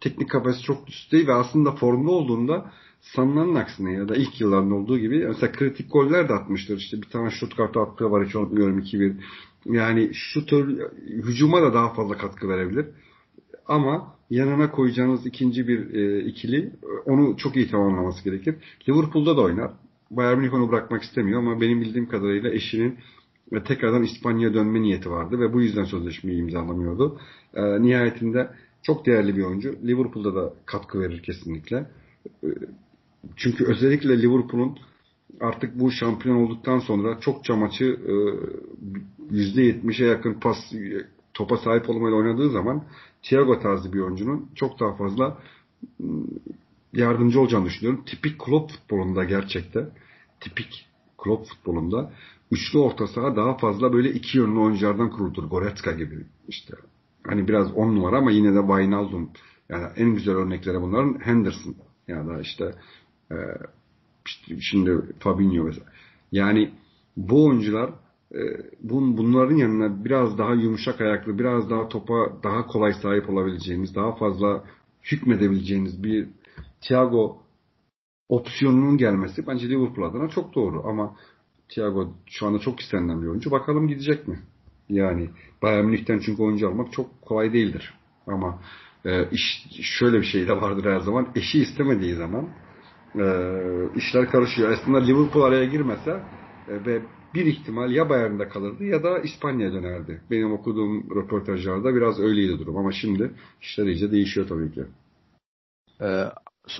[0.00, 4.98] Teknik kapasitesi çok üst ve aslında formda olduğunda sanılanın aksine ya da ilk yıllarında olduğu
[4.98, 6.76] gibi mesela kritik goller de atmıştır.
[6.76, 9.16] İşte bir tane şut kartı attığı var hiç unutmuyorum 2-1.
[9.66, 10.78] Yani şu tür
[11.08, 12.86] hücuma da daha fazla katkı verebilir.
[13.66, 16.72] Ama yanına koyacağınız ikinci bir e, ikili
[17.06, 18.54] onu çok iyi tamamlaması gerekir.
[18.88, 19.70] Liverpool'da da oynar.
[20.10, 22.98] Bayern Münih onu bırakmak istemiyor ama benim bildiğim kadarıyla eşinin
[23.52, 27.20] ve tekrardan İspanya'ya dönme niyeti vardı ve bu yüzden sözleşmeyi imzalamıyordu.
[27.54, 28.50] E, nihayetinde
[28.82, 29.76] çok değerli bir oyuncu.
[29.86, 31.86] Liverpool'da da katkı verir kesinlikle.
[32.44, 32.48] E,
[33.36, 34.78] çünkü özellikle Liverpool'un
[35.40, 38.14] artık bu şampiyon olduktan sonra çokça maçı e,
[39.34, 40.56] %70'e yakın pas
[41.34, 42.84] topa sahip olmayla oynadığı zaman
[43.22, 45.38] Thiago tarzı bir oyuncunun çok daha fazla
[46.92, 48.04] yardımcı olacağını düşünüyorum.
[48.06, 49.90] Tipik Klopp futbolunda gerçekten
[50.40, 50.86] tipik
[51.18, 52.12] Klopp futbolunda
[52.50, 55.44] üçlü orta saha daha fazla böyle iki yönlü oyunculardan kurulur.
[55.44, 56.74] Goretzka gibi işte.
[57.26, 59.30] Hani biraz on numara ama yine de Wijnaldum.
[59.68, 61.74] Yani en güzel örnekleri bunların Henderson
[62.08, 62.74] ya da işte,
[63.30, 63.36] e,
[64.26, 65.86] işte şimdi Fabinho mesela.
[66.32, 66.70] Yani
[67.16, 67.90] bu oyuncular
[68.34, 68.40] e,
[68.80, 74.12] bun, bunların yanına biraz daha yumuşak ayaklı, biraz daha topa daha kolay sahip olabileceğimiz, daha
[74.16, 74.64] fazla
[75.12, 76.28] hükmedebileceğimiz bir
[76.80, 77.42] Thiago
[78.28, 80.82] opsiyonunun gelmesi bence Liverpool adına çok doğru.
[80.86, 81.16] Ama
[81.68, 83.50] Thiago şu anda çok istenilen bir oyuncu.
[83.50, 84.38] Bakalım gidecek mi?
[84.88, 85.30] Yani
[85.62, 87.94] Bayern Münih'ten çünkü oyuncu almak çok kolay değildir.
[88.26, 88.58] Ama
[89.04, 89.66] e, iş,
[89.98, 91.28] şöyle bir şey de vardır her zaman.
[91.34, 92.48] Eşi istemediği zaman
[93.14, 93.24] e,
[93.96, 94.70] işler karışıyor.
[94.70, 96.22] Aslında Liverpool araya girmese
[96.68, 97.02] e, ve
[97.34, 100.20] bir ihtimal ya Bayern'de kalırdı ya da İspanya'ya dönerdi.
[100.30, 104.84] Benim okuduğum röportajlarda biraz öyleydi durum ama şimdi işler iyice değişiyor tabii ki.
[106.00, 106.24] Ee,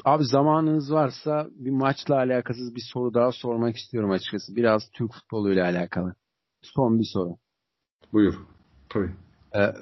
[0.05, 4.57] abi zamanınız varsa bir maçla alakasız bir soru daha sormak istiyorum açıkçası.
[4.57, 6.14] Biraz Türk futboluyla alakalı.
[6.62, 7.37] Son bir soru.
[8.12, 8.35] Buyur.
[8.89, 9.14] Tabii.
[9.57, 9.72] Ee,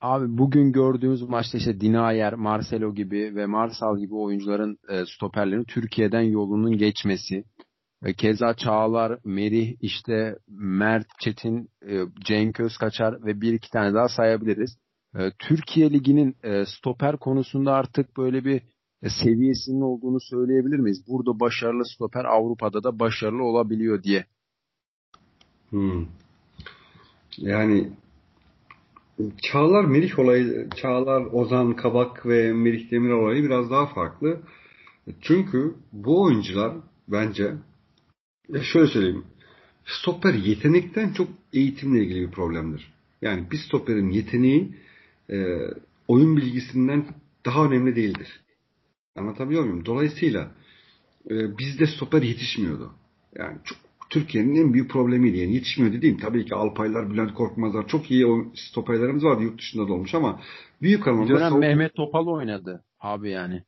[0.00, 6.22] abi bugün gördüğümüz maçta işte Dinayer, Marcelo gibi ve Marsal gibi oyuncuların e, stoperlerin Türkiye'den
[6.22, 7.44] yolunun geçmesi
[8.02, 14.08] ve keza Çağlar, Merih, işte Mert Çetin, e, Cenk Özkaçar ve bir iki tane daha
[14.08, 14.78] sayabiliriz.
[15.18, 18.62] E, Türkiye Ligi'nin e, stoper konusunda artık böyle bir
[19.02, 21.04] seviyesinin olduğunu söyleyebilir miyiz?
[21.08, 24.24] Burada başarılı stoper Avrupa'da da başarılı olabiliyor diye.
[25.70, 26.06] Hmm.
[27.36, 27.90] Yani
[29.42, 34.40] Çağlar Merih olayı, Çağlar Ozan Kabak ve Merih Demir olayı biraz daha farklı.
[35.20, 36.72] Çünkü bu oyuncular
[37.08, 37.54] bence
[38.62, 39.24] şöyle söyleyeyim.
[39.84, 42.92] Stoper yetenekten çok eğitimle ilgili bir problemdir.
[43.22, 44.74] Yani bir stoperin yeteneği
[45.30, 45.36] e,
[46.08, 47.06] oyun bilgisinden
[47.46, 48.40] daha önemli değildir.
[49.18, 49.86] Anlatabiliyor muyum?
[49.86, 50.50] Dolayısıyla
[51.30, 52.92] e, bizde stoper yetişmiyordu.
[53.36, 53.78] Yani çok
[54.10, 55.38] Türkiye'nin en büyük problemiydi.
[55.38, 59.92] Yani yetişmiyor dediğim tabii ki Alpaylar, Bülent Korkmazlar çok iyi stoperlerimiz vardı yurt dışında da
[59.92, 60.40] olmuş ama
[60.82, 61.34] büyük anlamda...
[61.34, 63.62] Bir dönem Mehmet Topal oynadı abi yani.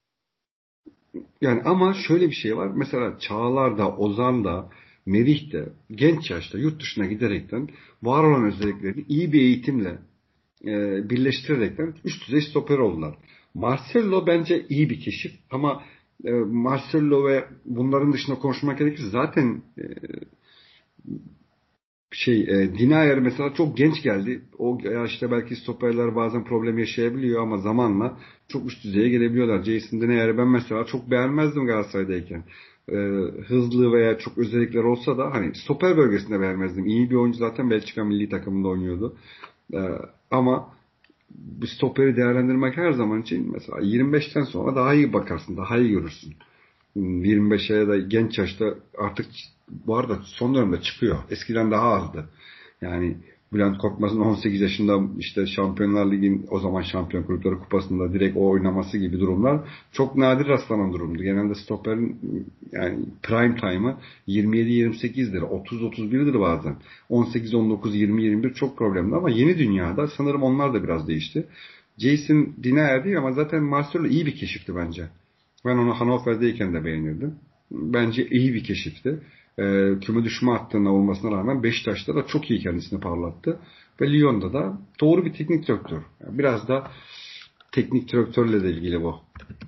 [1.40, 2.70] Yani ama şöyle bir şey var.
[2.74, 4.68] Mesela Çağlar'da, Ozan'da,
[5.06, 7.68] Merih'te genç yaşta yurt dışına giderekten
[8.02, 9.98] var olan özelliklerini iyi bir eğitimle
[10.64, 10.70] e,
[11.10, 13.14] birleştirerekten üst düzey stoper oldular.
[13.54, 15.82] Marcelo bence iyi bir keşif ama
[16.24, 19.84] e, Marcelo ve bunların dışında konuşmak gerekirse zaten e,
[22.12, 24.42] şey e, Dinayer mesela çok genç geldi.
[24.58, 29.62] O yaşta belki stoperler bazen problem yaşayabiliyor ama zamanla çok üst düzeye gelebiliyorlar.
[29.62, 32.44] Jason Dinayer'i ben mesela çok beğenmezdim Galatasaray'dayken.
[32.88, 32.96] E,
[33.46, 36.86] hızlı veya çok özellikler olsa da hani stoper bölgesinde beğenmezdim.
[36.86, 39.16] İyi bir oyuncu zaten Belçika milli takımında oynuyordu.
[39.74, 39.80] E,
[40.30, 40.74] ama
[41.30, 46.34] bir stoperi değerlendirmek her zaman için mesela 25'ten sonra daha iyi bakarsın, daha iyi görürsün.
[46.96, 49.26] 25'e da genç yaşta artık
[49.68, 51.18] bu arada son dönemde çıkıyor.
[51.30, 52.28] Eskiden daha azdı.
[52.80, 53.16] Yani
[53.52, 58.98] Bülent Korkmaz'ın 18 yaşında işte Şampiyonlar Ligi'nin o zaman Şampiyon Kulüpleri Kupası'nda direkt o oynaması
[58.98, 59.60] gibi durumlar
[59.92, 61.22] çok nadir rastlanan durumdu.
[61.22, 62.18] Genelde stoperin
[62.72, 63.96] yani prime time'ı
[64.28, 66.76] 27-28'dir, 30-31'dir bazen.
[67.08, 71.46] 18, 19, 20, 21 çok problemli ama yeni dünyada sanırım onlar da biraz değişti.
[71.98, 75.08] Jason Dinayer değil ama zaten Marcelo iyi bir keşifti bence.
[75.64, 77.34] Ben onu Hannover'deyken de beğenirdim.
[77.70, 79.18] Bence iyi bir keşifti.
[79.58, 83.58] E, küme düşme hattında olmasına rağmen Beşiktaş'ta da çok iyi kendisini parlattı.
[84.00, 86.02] Ve Lyon'da da doğru bir teknik direktör.
[86.20, 86.90] Yani biraz da
[87.72, 89.20] teknik direktörle de ilgili bu.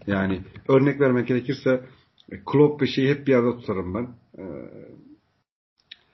[0.07, 1.81] Yani örnek vermek gerekirse
[2.47, 4.09] Klopp ve şeyi hep bir arada tutarım ben.
[4.39, 4.45] Ee,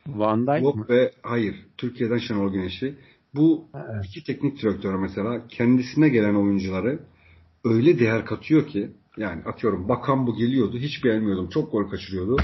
[0.06, 0.86] Van Dijk Klopp mı?
[0.88, 2.94] ve hayır Türkiye'den Şenol Güneş'i.
[3.34, 4.04] Bu evet.
[4.04, 6.98] iki teknik direktör mesela kendisine gelen oyuncuları
[7.64, 12.36] öyle değer katıyor ki yani atıyorum Bakan bu geliyordu hiç beğenmiyordum çok gol kaçırıyordu.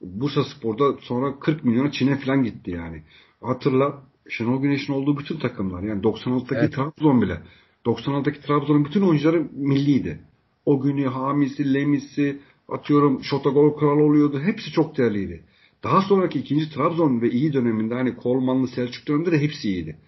[0.00, 3.02] Bursa Spor'da sonra 40 milyona Çin'e falan gitti yani.
[3.40, 6.74] Hatırla Şenol Güneş'in olduğu bütün takımlar yani 96'daki evet.
[6.74, 7.42] Trabzon bile
[7.86, 10.20] 96'daki Trabzon'un bütün oyuncuları milliydi.
[10.64, 12.38] O günü Hamisi, Lemisi,
[12.68, 14.40] atıyorum Şotagol Kral oluyordu.
[14.40, 15.44] Hepsi çok değerliydi.
[15.84, 19.98] Daha sonraki ikinci Trabzon ve iyi döneminde hani Kolmanlı Selçuk döneminde de hepsi iyiydi.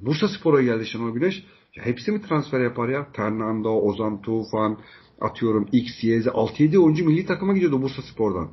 [0.00, 1.44] Bursa Spor'a geldi Şenol Güneş.
[1.76, 3.08] Ya hepsi mi transfer yapar ya?
[3.12, 4.78] Fernando, Ozan Tufan,
[5.20, 8.50] atıyorum X, Y, Z, 6-7 oyuncu milli takıma gidiyordu Bursa Spor'dan.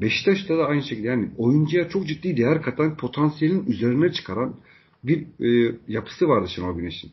[0.00, 4.56] Beşiktaş'ta da aynı şekilde yani oyuncuya çok ciddi değer katan potansiyelin üzerine çıkaran
[5.04, 7.12] bir e, yapısı vardı Şenol Güneş'in.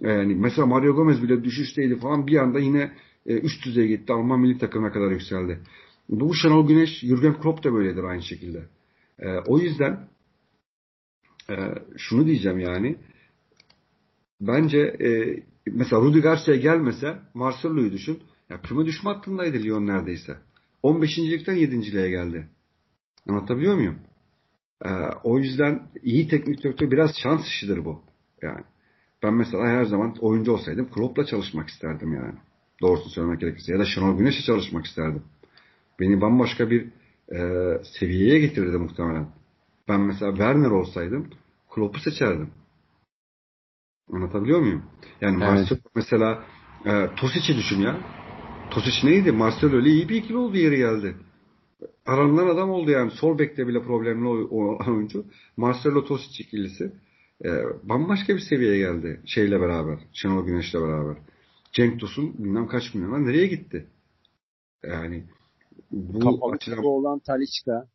[0.00, 2.92] Yani mesela Mario Gomez bile düşüşteydi falan bir anda yine
[3.26, 4.12] e, üst düzeye gitti.
[4.12, 5.60] Alman milli takımına kadar yükseldi.
[6.08, 8.68] Bu Şenol Güneş, Jürgen Klopp da böyledir aynı şekilde.
[9.18, 10.08] E, o yüzden
[11.50, 11.54] e,
[11.96, 12.96] şunu diyeceğim yani
[14.40, 15.08] bence e,
[15.66, 18.18] mesela Rudi Garcia gelmese Marcelo'yu düşün.
[18.50, 20.36] Ya küme düşme hattındaydı Lyon neredeyse.
[20.82, 21.18] 15.
[21.18, 21.92] ligden 7.
[21.92, 22.48] liğe geldi.
[23.28, 23.98] Anlatabiliyor muyum?
[24.84, 24.88] Ee,
[25.24, 28.02] o yüzden iyi teknik direktör biraz şans işidir bu.
[28.42, 28.60] Yani
[29.22, 32.34] ben mesela her zaman oyuncu olsaydım Klopp'la çalışmak isterdim yani.
[32.82, 33.72] Doğrusunu söylemek gerekirse.
[33.72, 35.22] Ya da Şenol Güneş'le çalışmak isterdim.
[36.00, 36.86] Beni bambaşka bir
[37.32, 37.38] e,
[37.98, 39.26] seviyeye getirirdi muhtemelen.
[39.88, 41.30] Ben mesela Werner olsaydım
[41.74, 42.50] Klopp'u seçerdim.
[44.12, 44.82] Anlatabiliyor muyum?
[45.20, 45.72] Yani evet.
[45.94, 46.44] Mesela
[46.86, 48.00] e, Tosic'i düşün ya.
[48.70, 49.32] Tosic neydi?
[49.32, 51.16] Marcelo ile iyi bir ikili oldu yeri geldi.
[52.06, 53.10] Aranılan adam oldu yani.
[53.10, 55.24] Sol bekte bile problemli olan oyuncu.
[55.56, 56.92] Marcelo Tosic ikilisi.
[57.44, 57.48] E,
[57.82, 59.98] bambaşka bir seviyeye geldi şeyle beraber.
[60.12, 61.16] Şenol Güneş'le beraber.
[61.72, 63.86] Cenk Tosun bilmem kaç milyona nereye gitti?
[64.84, 65.24] Yani
[65.90, 66.84] bu Kapalı açıdan...
[66.84, 67.86] olan Talisca.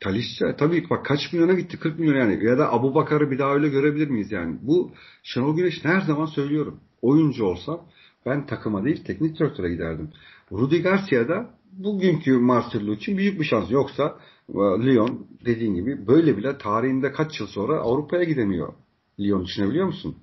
[0.00, 3.54] Talisca tabii bak kaç milyona gitti 40 milyon yani ya da Abu Bakar'ı bir daha
[3.54, 4.58] öyle görebilir miyiz yani?
[4.62, 4.92] Bu
[5.22, 6.80] Şenol Güneş her zaman söylüyorum.
[7.02, 7.80] Oyuncu olsa
[8.26, 10.10] ben takıma değil teknik direktöre giderdim.
[10.52, 13.70] Rudi Garcia da bugünkü Marcelo için büyük bir şans.
[13.70, 14.18] Yoksa
[14.48, 18.72] e, Lyon dediğin gibi böyle bile tarihinde kaç yıl sonra Avrupa'ya gidemiyor.
[19.20, 20.16] Lyon düşünebiliyor musun?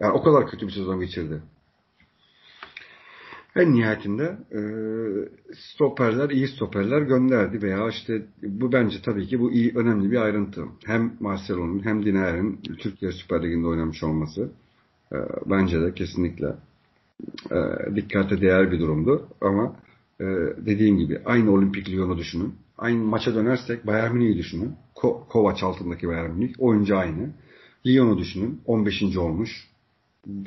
[0.00, 1.42] Yani o kadar kötü bir sezon geçirdi.
[3.56, 4.60] En nihayetinde e,
[5.54, 10.64] stoperler, iyi stoperler gönderdi veya işte bu bence tabii ki bu iyi önemli bir ayrıntı.
[10.86, 14.50] Hem Marcelo'nun hem Diner'in Türkiye Süper Ligi'nde oynamış olması
[15.12, 15.16] e,
[15.46, 16.46] bence de kesinlikle
[17.50, 17.56] e,
[17.96, 19.28] dikkate değer bir durumdu.
[19.40, 19.76] Ama
[20.20, 20.24] e,
[20.66, 22.54] dediğim gibi aynı Olimpik Lyon'u düşünün.
[22.78, 24.72] Aynı maça dönersek Bayern Münih'i düşünün.
[24.94, 26.54] Ko Kovac altındaki Bayern Münih.
[26.58, 27.30] Oyuncu aynı.
[27.86, 28.60] Lyon'u düşünün.
[28.66, 29.16] 15.
[29.16, 29.68] olmuş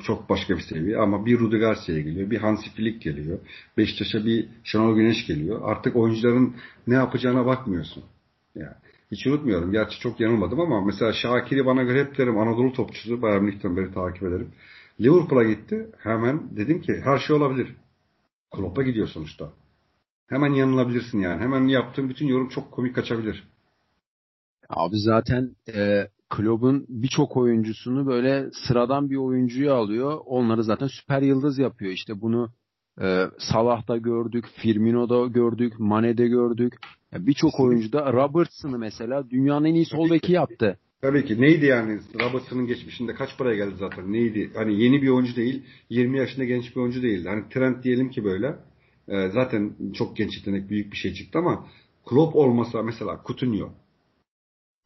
[0.02, 3.38] çok başka bir seviye ama bir Rudi Garcia geliyor, bir Hansi Flick geliyor,
[3.76, 5.60] Beşiktaş'a bir Şenol Güneş geliyor.
[5.64, 6.54] Artık oyuncuların
[6.86, 8.04] ne yapacağına bakmıyorsun.
[8.54, 8.74] Yani
[9.12, 9.72] hiç unutmuyorum.
[9.72, 13.22] Gerçi çok yanılmadım ama mesela Şakir'i bana göre hep derim Anadolu topçusu.
[13.22, 14.48] Bayern Münih'ten beri takip ederim.
[15.00, 15.90] Liverpool'a gitti.
[15.98, 17.76] Hemen dedim ki her şey olabilir.
[18.50, 19.52] Klopp'a gidiyor sonuçta.
[20.26, 21.42] Hemen yanılabilirsin yani.
[21.42, 23.48] Hemen yaptığın bütün yorum çok komik kaçabilir.
[24.68, 30.20] Abi zaten e, Klopp'un birçok oyuncusunu böyle sıradan bir oyuncuyu alıyor.
[30.26, 31.92] Onları zaten süper yıldız yapıyor.
[31.92, 32.50] İşte bunu
[33.00, 36.74] e, Salah'da gördük, Firmino'da gördük, Mane'de gördük.
[37.12, 40.78] Yani birçok oyuncuda Robertson'ı mesela dünyanın en iyi sol beki yaptı.
[41.02, 41.40] Tabii ki.
[41.40, 42.00] Neydi yani?
[42.14, 44.12] Robertson'ın geçmişinde kaç paraya geldi zaten?
[44.12, 44.50] Neydi?
[44.54, 45.62] Hani yeni bir oyuncu değil.
[45.90, 47.28] 20 yaşında genç bir oyuncu değildi.
[47.28, 48.56] Hani Trent diyelim ki böyle.
[49.08, 51.66] E, zaten çok genç yetenek büyük bir şey çıktı ama
[52.06, 53.70] Klopp olmasa mesela Coutinho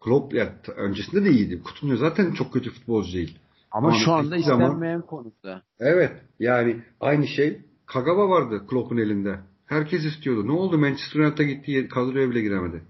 [0.04, 1.62] Klopp ya öncesinde de iyiydi.
[1.64, 3.38] Coutinho zaten çok kötü futbolcu değil.
[3.70, 5.62] Ama, Ama şu anda istenmeyen konusunda.
[5.80, 6.12] Evet.
[6.38, 9.38] Yani aynı şey Kagawa vardı Klopp'un elinde.
[9.66, 10.46] Herkes istiyordu.
[10.46, 10.78] Ne oldu?
[10.78, 12.82] Manchester United'a gitti kadroya bile giremedi.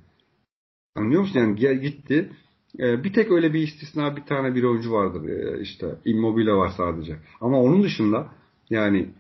[0.95, 1.41] Anlıyor musun?
[1.41, 2.31] Yani gel, gitti.
[2.79, 5.29] Ee, bir tek öyle bir istisna bir tane bir oyuncu vardır.
[5.29, 7.17] Ee, işte Immobile var sadece.
[7.41, 8.29] Ama onun dışında
[8.71, 9.11] yani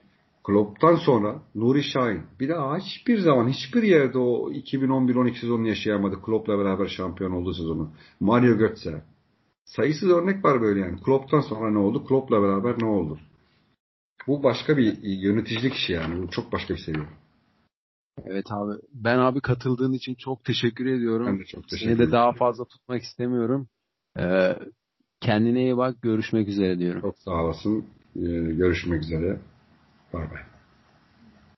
[0.44, 6.22] Klopp'tan sonra Nuri Şahin bir daha hiçbir zaman hiçbir yerde o 2011-12 sezonunu yaşayamadı.
[6.22, 7.90] Klopp'la beraber şampiyon olduğu sezonu.
[8.20, 9.02] Mario Götze.
[9.64, 11.00] Sayısız örnek var böyle yani.
[11.00, 12.04] Klopp'tan sonra ne oldu?
[12.04, 13.18] Klopp'la beraber ne oldu?
[14.26, 16.22] Bu başka bir yöneticilik işi yani.
[16.22, 17.06] Bu çok başka bir seviye.
[18.26, 18.72] Evet abi.
[18.92, 21.26] Ben abi katıldığın için çok teşekkür ediyorum.
[21.26, 23.68] Ben de çok teşekkür Seni de daha fazla tutmak istemiyorum.
[24.18, 24.56] Ee,
[25.20, 26.02] kendine iyi bak.
[26.02, 27.00] Görüşmek üzere diyorum.
[27.00, 27.84] Çok sağ olasın.
[28.16, 28.20] Ee,
[28.52, 29.40] görüşmek üzere.
[30.12, 30.51] Bye bye.